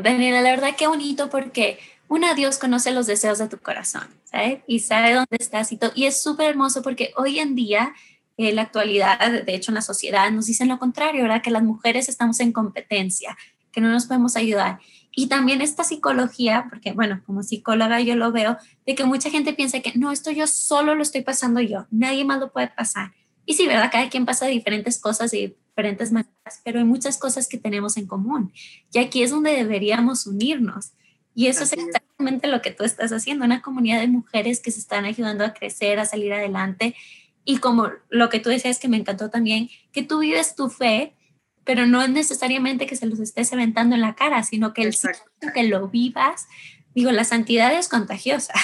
Daniela, 0.02 0.40
la 0.40 0.50
verdad 0.50 0.76
qué 0.78 0.86
bonito 0.86 1.28
porque 1.28 1.78
una 2.08 2.34
Dios 2.34 2.58
conoce 2.58 2.92
los 2.92 3.06
deseos 3.06 3.38
de 3.38 3.48
tu 3.48 3.58
corazón, 3.58 4.06
¿sabes? 4.24 4.60
Y 4.66 4.80
sabe 4.80 5.12
dónde 5.12 5.36
estás 5.38 5.72
y. 5.72 5.78
Y 5.94 6.06
es 6.06 6.22
súper 6.22 6.50
hermoso 6.50 6.82
porque 6.82 7.12
hoy 7.16 7.38
en 7.38 7.54
día, 7.54 7.92
en 8.36 8.56
la 8.56 8.62
actualidad, 8.62 9.18
de 9.44 9.54
hecho 9.54 9.70
en 9.70 9.74
la 9.74 9.82
sociedad, 9.82 10.30
nos 10.30 10.46
dicen 10.46 10.68
lo 10.68 10.78
contrario, 10.78 11.22
¿verdad? 11.22 11.42
Que 11.42 11.50
las 11.50 11.62
mujeres 11.62 12.08
estamos 12.08 12.40
en 12.40 12.52
competencia, 12.52 13.36
que 13.72 13.80
no 13.80 13.88
nos 13.90 14.06
podemos 14.06 14.36
ayudar. 14.36 14.78
Y 15.10 15.26
también 15.26 15.60
esta 15.60 15.82
psicología, 15.82 16.66
porque 16.70 16.92
bueno, 16.92 17.20
como 17.26 17.42
psicóloga 17.42 18.00
yo 18.00 18.14
lo 18.14 18.30
veo, 18.30 18.56
de 18.86 18.94
que 18.94 19.04
mucha 19.04 19.30
gente 19.30 19.52
piensa 19.52 19.80
que 19.80 19.92
no, 19.96 20.12
esto 20.12 20.30
yo 20.30 20.46
solo 20.46 20.94
lo 20.94 21.02
estoy 21.02 21.22
pasando 21.22 21.60
yo, 21.60 21.86
nadie 21.90 22.24
más 22.24 22.38
lo 22.38 22.52
puede 22.52 22.68
pasar. 22.68 23.12
Y 23.44 23.54
sí, 23.54 23.66
¿verdad? 23.66 23.90
Cada 23.90 24.08
quien 24.10 24.26
pasa 24.26 24.46
diferentes 24.46 25.00
cosas 25.00 25.34
y 25.34 25.56
diferentes 25.78 26.10
maneras, 26.10 26.60
pero 26.64 26.80
hay 26.80 26.84
muchas 26.84 27.18
cosas 27.18 27.46
que 27.46 27.56
tenemos 27.56 27.96
en 27.96 28.08
común. 28.08 28.52
Y 28.92 28.98
aquí 28.98 29.22
es 29.22 29.30
donde 29.30 29.52
deberíamos 29.52 30.26
unirnos. 30.26 30.92
Y 31.36 31.46
eso 31.46 31.62
es 31.62 31.72
exactamente 31.72 32.48
lo 32.48 32.60
que 32.62 32.72
tú 32.72 32.82
estás 32.82 33.12
haciendo, 33.12 33.44
una 33.44 33.62
comunidad 33.62 34.00
de 34.00 34.08
mujeres 34.08 34.60
que 34.60 34.72
se 34.72 34.80
están 34.80 35.04
ayudando 35.04 35.44
a 35.44 35.54
crecer, 35.54 36.00
a 36.00 36.04
salir 36.04 36.32
adelante. 36.32 36.96
Y 37.44 37.58
como 37.58 37.90
lo 38.08 38.28
que 38.28 38.40
tú 38.40 38.50
decías 38.50 38.80
que 38.80 38.88
me 38.88 38.96
encantó 38.96 39.30
también, 39.30 39.70
que 39.92 40.02
tú 40.02 40.18
vives 40.18 40.56
tu 40.56 40.68
fe, 40.68 41.14
pero 41.62 41.86
no 41.86 42.02
es 42.02 42.10
necesariamente 42.10 42.86
que 42.86 42.96
se 42.96 43.06
los 43.06 43.20
estés 43.20 43.52
aventando 43.52 43.94
en 43.94 44.00
la 44.00 44.16
cara, 44.16 44.42
sino 44.42 44.74
que 44.74 44.82
el 44.82 44.96
que 45.54 45.62
lo 45.62 45.86
vivas, 45.86 46.48
digo, 46.92 47.12
la 47.12 47.22
santidad 47.22 47.72
es 47.72 47.88
contagiosa. 47.88 48.54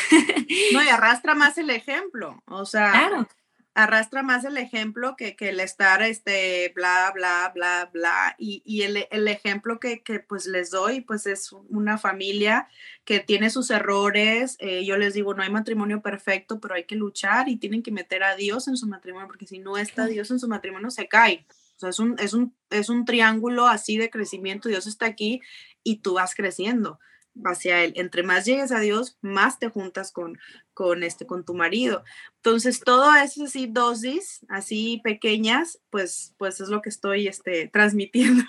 No, 0.72 0.83
y 0.83 0.88
arrastra 0.92 1.37
más 1.37 1.59
el 1.59 1.70
ejemplo. 1.70 2.42
O 2.46 2.66
sea, 2.66 2.90
claro 2.90 3.29
arrastra 3.74 4.22
más 4.22 4.44
el 4.44 4.56
ejemplo 4.56 5.16
que, 5.16 5.34
que 5.34 5.48
el 5.48 5.58
estar, 5.58 6.00
este, 6.02 6.72
bla, 6.74 7.10
bla, 7.12 7.50
bla, 7.54 7.90
bla. 7.92 8.37
Y, 8.38 8.62
y 8.64 8.82
el, 8.82 9.06
el, 9.10 9.28
ejemplo 9.28 9.80
que, 9.80 10.02
que, 10.02 10.20
pues 10.20 10.46
les 10.46 10.70
doy, 10.70 11.00
pues 11.00 11.26
es 11.26 11.52
una 11.68 11.98
familia 11.98 12.68
que 13.04 13.20
tiene 13.20 13.50
sus 13.50 13.70
errores. 13.70 14.56
Eh, 14.60 14.84
yo 14.84 14.96
les 14.96 15.14
digo, 15.14 15.34
no 15.34 15.42
hay 15.42 15.50
matrimonio 15.50 16.02
perfecto, 16.02 16.60
pero 16.60 16.74
hay 16.74 16.84
que 16.84 16.94
luchar 16.94 17.48
y 17.48 17.56
tienen 17.56 17.82
que 17.82 17.90
meter 17.90 18.22
a 18.22 18.37
Dios 18.37 18.68
en 18.68 18.76
su 18.76 18.87
matrimonio, 18.87 19.26
porque 19.26 19.46
si 19.46 19.58
no 19.58 19.76
está 19.76 20.06
Dios 20.06 20.30
en 20.30 20.38
su 20.38 20.48
matrimonio, 20.48 20.90
se 20.90 21.08
cae. 21.08 21.44
O 21.76 21.80
sea, 21.80 21.88
es 21.88 21.98
un, 21.98 22.16
es 22.20 22.32
un, 22.32 22.54
es 22.70 22.88
un 22.88 23.04
triángulo 23.04 23.66
así 23.66 23.98
de 23.98 24.08
crecimiento. 24.08 24.68
Dios 24.68 24.87
está 24.87 25.06
aquí 25.06 25.42
y 25.82 25.96
tú 25.96 26.14
vas 26.14 26.37
creciendo 26.37 27.00
hacia 27.44 27.83
él. 27.83 27.92
Entre 27.97 28.23
más 28.23 28.44
llegues 28.44 28.73
a 28.73 28.81
Dios, 28.81 29.18
más 29.20 29.59
te 29.59 29.68
juntas 29.68 30.12
con, 30.12 30.38
con, 30.73 31.03
este, 31.03 31.27
con 31.27 31.44
tu 31.44 31.55
marido. 31.55 32.05
Entonces, 32.37 32.81
todo 32.81 33.14
eso 33.16 33.44
así, 33.44 33.66
dosis, 33.66 34.44
así 34.49 35.01
pequeñas, 35.03 35.81
pues, 35.90 36.35
pues 36.38 36.61
es 36.61 36.68
lo 36.68 36.83
que 36.83 36.90
estoy 36.90 37.27
este, 37.27 37.68
transmitiendo. 37.73 38.44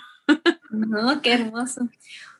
No, 0.70 1.22
qué 1.22 1.34
hermoso. 1.34 1.88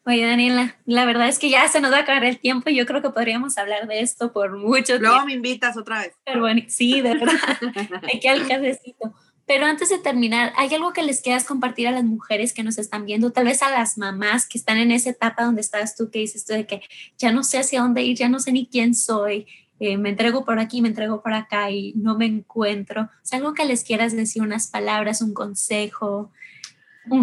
Oye, 0.05 0.25
Daniela, 0.25 0.77
la 0.85 1.05
verdad 1.05 1.29
es 1.29 1.39
que 1.39 1.51
ya 1.51 1.67
se 1.69 1.81
nos 1.81 1.93
va 1.93 1.99
a 1.99 2.01
acabar 2.03 2.25
el 2.25 2.39
tiempo 2.39 2.71
y 2.71 2.77
yo 2.77 2.87
creo 2.87 3.03
que 3.03 3.11
podríamos 3.11 3.59
hablar 3.59 3.89
de 3.89 4.01
esto 4.01 4.33
por 4.33 4.57
mucho 4.57 4.85
tiempo. 4.85 5.09
Luego 5.09 5.27
me 5.27 5.33
invitas 5.33 5.77
otra 5.77 6.01
vez. 6.01 6.13
Pero 6.25 6.41
bueno, 6.41 6.63
sí, 6.69 7.01
de 7.01 7.15
verdad. 7.15 7.35
Hay 8.13 8.21
que 8.21 8.29
al 8.29 8.47
cafecito. 8.47 9.15
Pero 9.47 9.67
antes 9.67 9.89
de 9.91 9.99
terminar, 9.99 10.53
¿hay 10.57 10.75
algo 10.75 10.93
que 10.93 11.03
les 11.03 11.21
quieras 11.21 11.45
compartir 11.45 11.87
a 11.87 11.93
las 11.93 12.05
mujeres 12.05 12.53
que 12.53 12.65
nos 12.65 12.79
están 12.79 13.07
viendo? 13.07 13.31
Tal 13.31 13.45
vez 13.45 13.63
a 13.63 13.71
las 13.71 13.97
mamás 13.97 14.49
que 14.49 14.59
están 14.59 14.79
en 14.79 14.91
esa 14.91 15.11
etapa 15.11 15.45
donde 15.45 15.61
estás 15.61 15.97
tú, 15.97 16.11
que 16.11 16.19
dices 16.19 16.45
tú 16.45 16.53
de 16.53 16.67
que 16.67 16.83
ya 17.17 17.31
no 17.31 17.45
sé 17.45 17.59
hacia 17.59 17.81
dónde 17.81 18.03
ir, 18.03 18.17
ya 18.17 18.29
no 18.29 18.41
sé 18.41 18.51
ni 18.51 18.67
quién 18.67 18.95
soy, 18.95 19.47
eh, 19.79 19.99
me 19.99 20.11
entrego 20.11 20.45
por 20.45 20.59
aquí, 20.59 20.81
me 20.81 20.89
entrego 20.89 21.23
por 21.23 21.33
acá 21.33 21.71
y 21.71 21.93
no 21.95 22.17
me 22.17 22.27
encuentro. 22.27 23.09
¿Es 23.23 23.33
algo 23.35 23.55
que 23.55 23.65
les 23.65 23.85
quieras 23.85 24.17
decir, 24.17 24.43
unas 24.43 24.69
palabras, 24.69 25.23
un 25.23 25.35
consejo? 25.35 26.33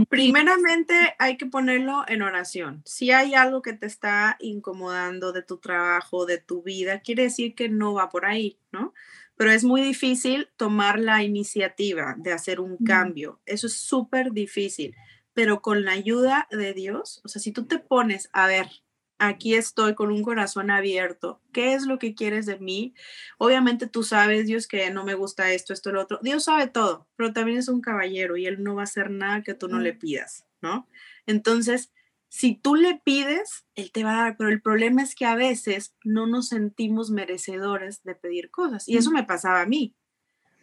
Primeramente 0.08 0.94
hay 1.20 1.36
que 1.36 1.46
ponerlo 1.46 2.06
en 2.08 2.22
oración. 2.22 2.82
Si 2.86 3.12
hay 3.12 3.34
algo 3.34 3.62
que 3.62 3.74
te 3.74 3.86
está 3.86 4.38
incomodando 4.40 5.34
de 5.34 5.42
tu 5.42 5.58
trabajo, 5.58 6.26
de 6.26 6.38
tu 6.38 6.64
vida, 6.64 7.02
quiere 7.02 7.24
decir 7.24 7.54
que 7.54 7.68
no 7.68 7.94
va 7.94 8.10
por 8.10 8.26
ahí, 8.26 8.60
¿no? 8.72 8.94
Pero 9.36 9.52
es 9.52 9.64
muy 9.64 9.82
difícil 9.82 10.50
tomar 10.58 11.00
la 11.00 11.24
iniciativa 11.24 12.16
de 12.18 12.32
hacer 12.32 12.60
un 12.60 12.78
cambio. 12.78 13.42
Eso 13.46 13.68
es 13.68 13.74
súper 13.74 14.32
difícil, 14.32 14.96
pero 15.34 15.62
con 15.62 15.84
la 15.86 15.94
ayuda 15.94 16.48
de 16.52 16.74
Dios, 16.74 17.22
o 17.24 17.28
sea, 17.28 17.42
si 17.42 17.52
tú 17.52 17.66
te 17.66 17.80
pones 17.80 18.30
a 18.34 18.48
ver, 18.48 18.68
aquí 19.18 19.56
estoy 19.56 19.96
con 19.96 20.12
un 20.12 20.24
corazón 20.24 20.70
abierto, 20.70 21.42
¿qué 21.52 21.74
es 21.74 21.86
lo 21.86 22.00
que 22.00 22.14
quieres 22.16 22.46
de 22.46 22.60
mí? 22.60 22.94
Obviamente 23.38 23.88
tú 23.88 24.04
sabes, 24.04 24.48
Dios, 24.48 24.68
que 24.68 24.90
no 24.92 25.04
me 25.04 25.14
gusta 25.14 25.52
esto, 25.52 25.74
esto, 25.74 25.92
lo 25.92 26.02
otro. 26.02 26.20
Dios 26.22 26.46
sabe 26.46 26.68
todo, 26.68 27.08
pero 27.16 27.34
también 27.34 27.58
es 27.58 27.70
un 27.70 27.82
caballero 27.82 28.38
y 28.38 28.46
él 28.46 28.64
no 28.64 28.76
va 28.76 28.82
a 28.82 28.86
hacer 28.86 29.10
nada 29.10 29.42
que 29.42 29.54
tú 29.54 29.68
no 29.68 29.80
le 29.80 29.94
pidas, 29.94 30.46
¿no? 30.62 30.88
Entonces, 31.26 31.92
si 32.34 32.56
tú 32.56 32.74
le 32.74 32.96
pides, 32.96 33.64
él 33.76 33.92
te 33.92 34.04
va 34.04 34.14
a 34.14 34.22
dar, 34.24 34.38
pero 34.38 34.50
el 34.50 34.60
problema 34.60 35.04
es 35.04 35.14
que 35.14 35.28
a 35.28 35.36
veces 35.36 35.94
no 36.04 36.26
nos 36.26 36.48
sentimos 36.48 37.12
merecedores 37.12 38.02
de 38.02 38.16
pedir 38.16 38.50
cosas. 38.50 38.90
Y 38.90 38.98
eso 38.98 39.12
me 39.12 39.24
pasaba 39.24 39.62
a 39.62 39.68
mí. 39.68 39.96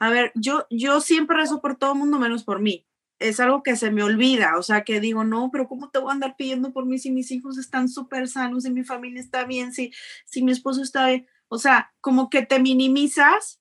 A 0.01 0.11
ver, 0.11 0.33
yo, 0.35 0.67
yo 0.69 1.01
siempre 1.01 1.37
rezo 1.37 1.61
por 1.61 1.77
todo 1.77 1.93
el 1.93 2.01
mundo 2.01 2.19
menos 2.19 2.43
por 2.43 2.59
mí. 2.61 2.89
Es 3.21 3.39
algo 3.39 3.63
que 3.63 3.77
se 3.77 3.93
me 3.93 4.03
olvida, 4.03 4.59
o 4.59 4.65
sea, 4.65 4.83
que 4.83 4.99
digo, 4.99 5.23
no, 5.23 5.51
pero 5.53 5.69
¿cómo 5.69 5.91
te 5.91 6.01
voy 6.01 6.11
a 6.11 6.15
andar 6.15 6.35
pidiendo 6.37 6.73
por 6.73 6.87
mí 6.87 6.99
si 6.99 7.13
mis 7.13 7.31
hijos 7.31 7.57
están 7.57 7.89
súper 7.89 8.27
sanos, 8.27 8.65
si 8.65 8.73
mi 8.73 8.83
familia 8.83 9.21
está 9.21 9.45
bien, 9.45 9.73
si, 9.73 9.93
si 10.25 10.43
mi 10.43 10.51
esposo 10.51 10.83
está 10.83 11.07
bien? 11.07 11.29
O 11.47 11.59
sea, 11.59 11.93
como 12.01 12.31
que 12.31 12.45
te 12.45 12.59
minimizas 12.59 13.60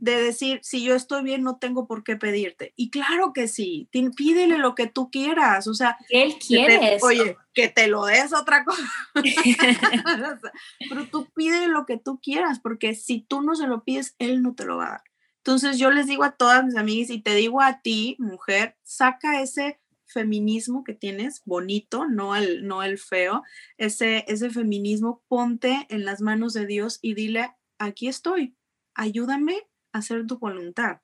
de 0.00 0.22
decir, 0.22 0.60
si 0.62 0.84
yo 0.84 0.94
estoy 0.94 1.22
bien, 1.22 1.42
no 1.42 1.58
tengo 1.58 1.86
por 1.86 2.04
qué 2.04 2.16
pedirte. 2.16 2.72
Y 2.76 2.90
claro 2.90 3.32
que 3.32 3.48
sí, 3.48 3.88
pídele 4.16 4.58
lo 4.58 4.74
que 4.74 4.86
tú 4.86 5.10
quieras, 5.10 5.66
o 5.66 5.74
sea, 5.74 5.96
él 6.10 6.36
quiere 6.38 6.98
Oye, 7.02 7.36
que 7.54 7.68
te 7.68 7.86
lo 7.88 8.04
des 8.04 8.32
otra 8.32 8.64
cosa. 8.64 8.82
Pero 10.88 11.06
tú 11.10 11.28
pídele 11.34 11.68
lo 11.68 11.86
que 11.86 11.98
tú 11.98 12.20
quieras, 12.22 12.60
porque 12.60 12.94
si 12.94 13.20
tú 13.20 13.42
no 13.42 13.54
se 13.54 13.66
lo 13.66 13.84
pides, 13.84 14.14
él 14.18 14.42
no 14.42 14.54
te 14.54 14.64
lo 14.64 14.76
va 14.76 14.86
a 14.86 14.90
dar. 14.90 15.02
Entonces 15.38 15.78
yo 15.78 15.90
les 15.90 16.06
digo 16.06 16.24
a 16.24 16.32
todas 16.32 16.64
mis 16.64 16.76
amigas 16.76 17.10
y 17.10 17.20
te 17.20 17.34
digo 17.34 17.62
a 17.62 17.80
ti, 17.80 18.16
mujer, 18.18 18.76
saca 18.82 19.40
ese 19.40 19.80
feminismo 20.04 20.84
que 20.84 20.94
tienes, 20.94 21.42
bonito, 21.44 22.06
no 22.06 22.36
el, 22.36 22.66
no 22.66 22.82
el 22.82 22.98
feo, 22.98 23.42
ese, 23.76 24.24
ese 24.28 24.50
feminismo, 24.50 25.22
ponte 25.28 25.86
en 25.90 26.04
las 26.04 26.20
manos 26.20 26.54
de 26.54 26.66
Dios 26.66 26.98
y 27.02 27.14
dile, 27.14 27.54
aquí 27.78 28.08
estoy, 28.08 28.56
ayúdame 28.94 29.68
hacer 29.98 30.26
tu 30.26 30.38
voluntad. 30.38 31.00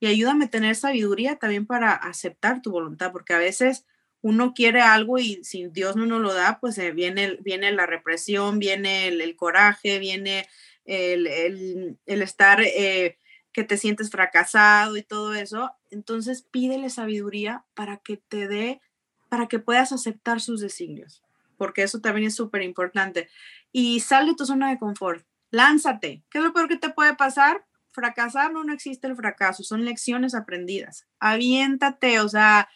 Y 0.00 0.06
ayúdame 0.06 0.46
a 0.46 0.50
tener 0.50 0.76
sabiduría 0.76 1.36
también 1.36 1.66
para 1.66 1.92
aceptar 1.92 2.62
tu 2.62 2.70
voluntad, 2.70 3.12
porque 3.12 3.34
a 3.34 3.38
veces 3.38 3.84
uno 4.20 4.52
quiere 4.54 4.80
algo 4.80 5.18
y 5.18 5.42
si 5.44 5.68
Dios 5.68 5.96
no 5.96 6.06
nos 6.06 6.20
lo 6.20 6.34
da, 6.34 6.58
pues 6.60 6.78
eh, 6.78 6.92
viene, 6.92 7.38
viene 7.40 7.72
la 7.72 7.86
represión, 7.86 8.58
viene 8.58 9.08
el, 9.08 9.36
coraje, 9.36 9.98
viene 9.98 10.46
el, 10.84 11.26
el, 11.26 12.22
estar 12.22 12.60
eh, 12.60 13.16
que 13.52 13.64
te 13.64 13.76
sientes 13.76 14.10
fracasado 14.10 14.96
y 14.96 15.02
todo 15.02 15.34
eso. 15.34 15.70
Entonces 15.90 16.42
pídele 16.42 16.90
sabiduría 16.90 17.64
para 17.74 17.98
que 17.98 18.16
te 18.16 18.48
dé, 18.48 18.80
para 19.28 19.46
que 19.46 19.58
puedas 19.58 19.92
aceptar 19.92 20.40
sus 20.40 20.60
designios, 20.60 21.22
porque 21.56 21.82
eso 21.82 22.00
también 22.00 22.26
es 22.26 22.34
súper 22.34 22.62
importante. 22.62 23.28
Y 23.72 24.00
sal 24.00 24.26
de 24.26 24.34
tu 24.34 24.46
zona 24.46 24.70
de 24.70 24.78
confort, 24.78 25.24
lánzate. 25.50 26.24
¿Qué 26.30 26.38
es 26.38 26.44
lo 26.44 26.52
peor 26.52 26.68
que 26.68 26.76
te 26.76 26.90
puede 26.90 27.14
pasar? 27.14 27.67
Fracasar 27.98 28.52
no, 28.52 28.62
no 28.62 28.72
existe 28.72 29.06
el 29.06 29.16
fracaso, 29.16 29.62
son 29.62 29.84
lecciones 29.84 30.34
aprendidas. 30.34 31.06
Aviéntate, 31.18 32.20
o 32.20 32.28
sea, 32.28 32.68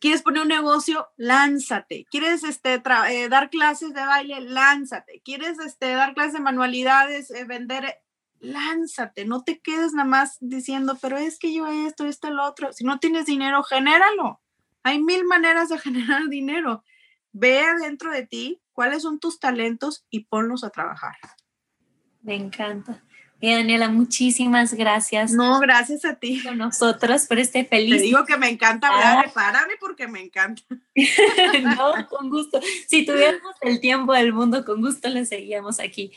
¿quieres 0.00 0.22
poner 0.22 0.42
un 0.42 0.48
negocio? 0.48 1.08
Lánzate. 1.16 2.06
¿Quieres 2.10 2.44
este, 2.44 2.82
eh, 3.10 3.28
dar 3.28 3.50
clases 3.50 3.92
de 3.92 4.00
baile? 4.00 4.40
Lánzate. 4.40 5.20
¿Quieres 5.24 5.58
este, 5.58 5.92
dar 5.92 6.14
clases 6.14 6.34
de 6.34 6.40
manualidades, 6.40 7.30
eh, 7.30 7.44
vender? 7.44 7.98
Lánzate, 8.40 9.24
no 9.24 9.44
te 9.44 9.60
quedes 9.60 9.92
nada 9.92 10.08
más 10.08 10.38
diciendo, 10.40 10.98
pero 11.00 11.16
es 11.16 11.38
que 11.38 11.54
yo 11.54 11.68
esto, 11.68 12.06
esto, 12.06 12.30
lo 12.30 12.44
otro. 12.44 12.72
Si 12.72 12.82
no 12.82 12.98
tienes 12.98 13.26
dinero, 13.26 13.62
genéralo. 13.62 14.40
Hay 14.82 15.00
mil 15.00 15.24
maneras 15.24 15.68
de 15.68 15.78
generar 15.78 16.28
dinero. 16.28 16.82
Ve 17.32 17.60
adentro 17.60 18.10
de 18.10 18.26
ti 18.26 18.60
cuáles 18.72 19.02
son 19.02 19.20
tus 19.20 19.38
talentos 19.38 20.06
y 20.10 20.24
ponlos 20.24 20.64
a 20.64 20.70
trabajar. 20.70 21.14
Me 22.22 22.34
encanta. 22.34 23.02
Daniela, 23.50 23.88
muchísimas 23.88 24.72
gracias. 24.74 25.32
No, 25.32 25.58
gracias 25.58 26.04
a 26.04 26.14
ti. 26.14 26.40
Con 26.44 26.58
nosotros 26.58 27.26
por 27.26 27.40
este 27.40 27.64
feliz. 27.64 27.96
Te 27.96 28.02
digo 28.02 28.24
que 28.24 28.36
me 28.36 28.48
encanta 28.48 28.86
hablar, 28.86 29.24
ah. 29.26 29.32
párame 29.34 29.74
porque 29.80 30.06
me 30.06 30.20
encanta. 30.20 30.62
no, 31.62 32.06
con 32.08 32.30
gusto. 32.30 32.60
Si 32.86 33.04
tuviéramos 33.04 33.56
el 33.62 33.80
tiempo 33.80 34.12
del 34.12 34.32
mundo, 34.32 34.64
con 34.64 34.80
gusto 34.80 35.08
le 35.08 35.26
seguíamos 35.26 35.80
aquí. 35.80 36.12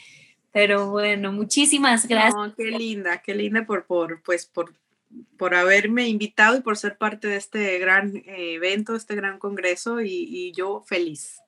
Pero 0.52 0.92
bueno, 0.92 1.32
muchísimas 1.32 2.08
gracias. 2.08 2.36
No, 2.36 2.54
qué 2.56 2.66
linda, 2.66 3.18
qué 3.24 3.34
linda 3.34 3.66
por, 3.66 3.86
por, 3.86 4.22
pues, 4.22 4.46
por, 4.46 4.74
por 5.38 5.56
haberme 5.56 6.08
invitado 6.08 6.58
y 6.58 6.62
por 6.62 6.78
ser 6.78 6.98
parte 6.98 7.28
de 7.28 7.38
este 7.38 7.80
gran 7.80 8.16
eh, 8.18 8.54
evento, 8.54 8.96
este 8.96 9.16
gran 9.16 9.40
congreso 9.40 10.00
y, 10.00 10.12
y 10.12 10.52
yo 10.52 10.84
feliz. 10.86 11.42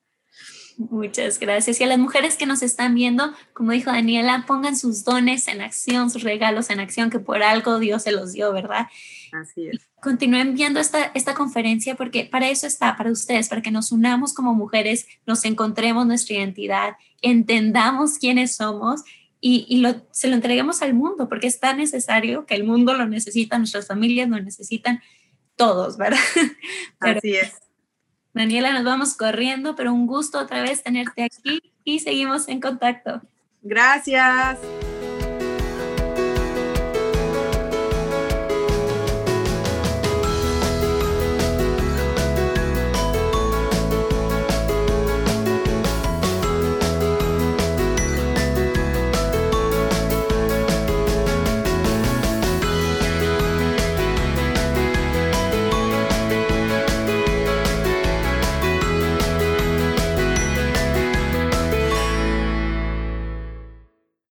Muchas 0.78 1.40
gracias. 1.40 1.80
Y 1.80 1.84
a 1.84 1.88
las 1.88 1.98
mujeres 1.98 2.36
que 2.36 2.46
nos 2.46 2.62
están 2.62 2.94
viendo, 2.94 3.32
como 3.52 3.72
dijo 3.72 3.90
Daniela, 3.90 4.44
pongan 4.46 4.76
sus 4.76 5.02
dones 5.02 5.48
en 5.48 5.60
acción, 5.60 6.08
sus 6.08 6.22
regalos 6.22 6.70
en 6.70 6.78
acción, 6.78 7.10
que 7.10 7.18
por 7.18 7.42
algo 7.42 7.80
Dios 7.80 8.04
se 8.04 8.12
los 8.12 8.32
dio, 8.32 8.52
¿verdad? 8.52 8.86
Así 9.32 9.66
es. 9.66 9.88
Continúen 10.00 10.54
viendo 10.54 10.78
esta, 10.78 11.10
esta 11.14 11.34
conferencia 11.34 11.96
porque 11.96 12.26
para 12.30 12.48
eso 12.48 12.68
está, 12.68 12.96
para 12.96 13.10
ustedes, 13.10 13.48
para 13.48 13.60
que 13.60 13.72
nos 13.72 13.90
unamos 13.90 14.32
como 14.32 14.54
mujeres, 14.54 15.08
nos 15.26 15.44
encontremos 15.44 16.06
nuestra 16.06 16.36
identidad, 16.36 16.96
entendamos 17.22 18.16
quiénes 18.18 18.54
somos 18.54 19.02
y, 19.40 19.66
y 19.68 19.78
lo, 19.78 20.06
se 20.12 20.28
lo 20.28 20.36
entreguemos 20.36 20.80
al 20.82 20.94
mundo, 20.94 21.28
porque 21.28 21.48
es 21.48 21.58
tan 21.58 21.78
necesario 21.78 22.46
que 22.46 22.54
el 22.54 22.62
mundo 22.62 22.94
lo 22.94 23.08
necesita, 23.08 23.58
nuestras 23.58 23.88
familias 23.88 24.28
lo 24.28 24.40
necesitan, 24.40 25.02
todos, 25.56 25.96
¿verdad? 25.96 26.20
Así 27.00 27.34
es. 27.34 27.67
Daniela, 28.38 28.72
nos 28.72 28.84
vamos 28.84 29.16
corriendo, 29.16 29.74
pero 29.74 29.92
un 29.92 30.06
gusto 30.06 30.38
otra 30.38 30.62
vez 30.62 30.84
tenerte 30.84 31.24
aquí 31.24 31.60
y 31.82 31.98
seguimos 31.98 32.46
en 32.46 32.60
contacto. 32.60 33.20
Gracias. 33.62 34.60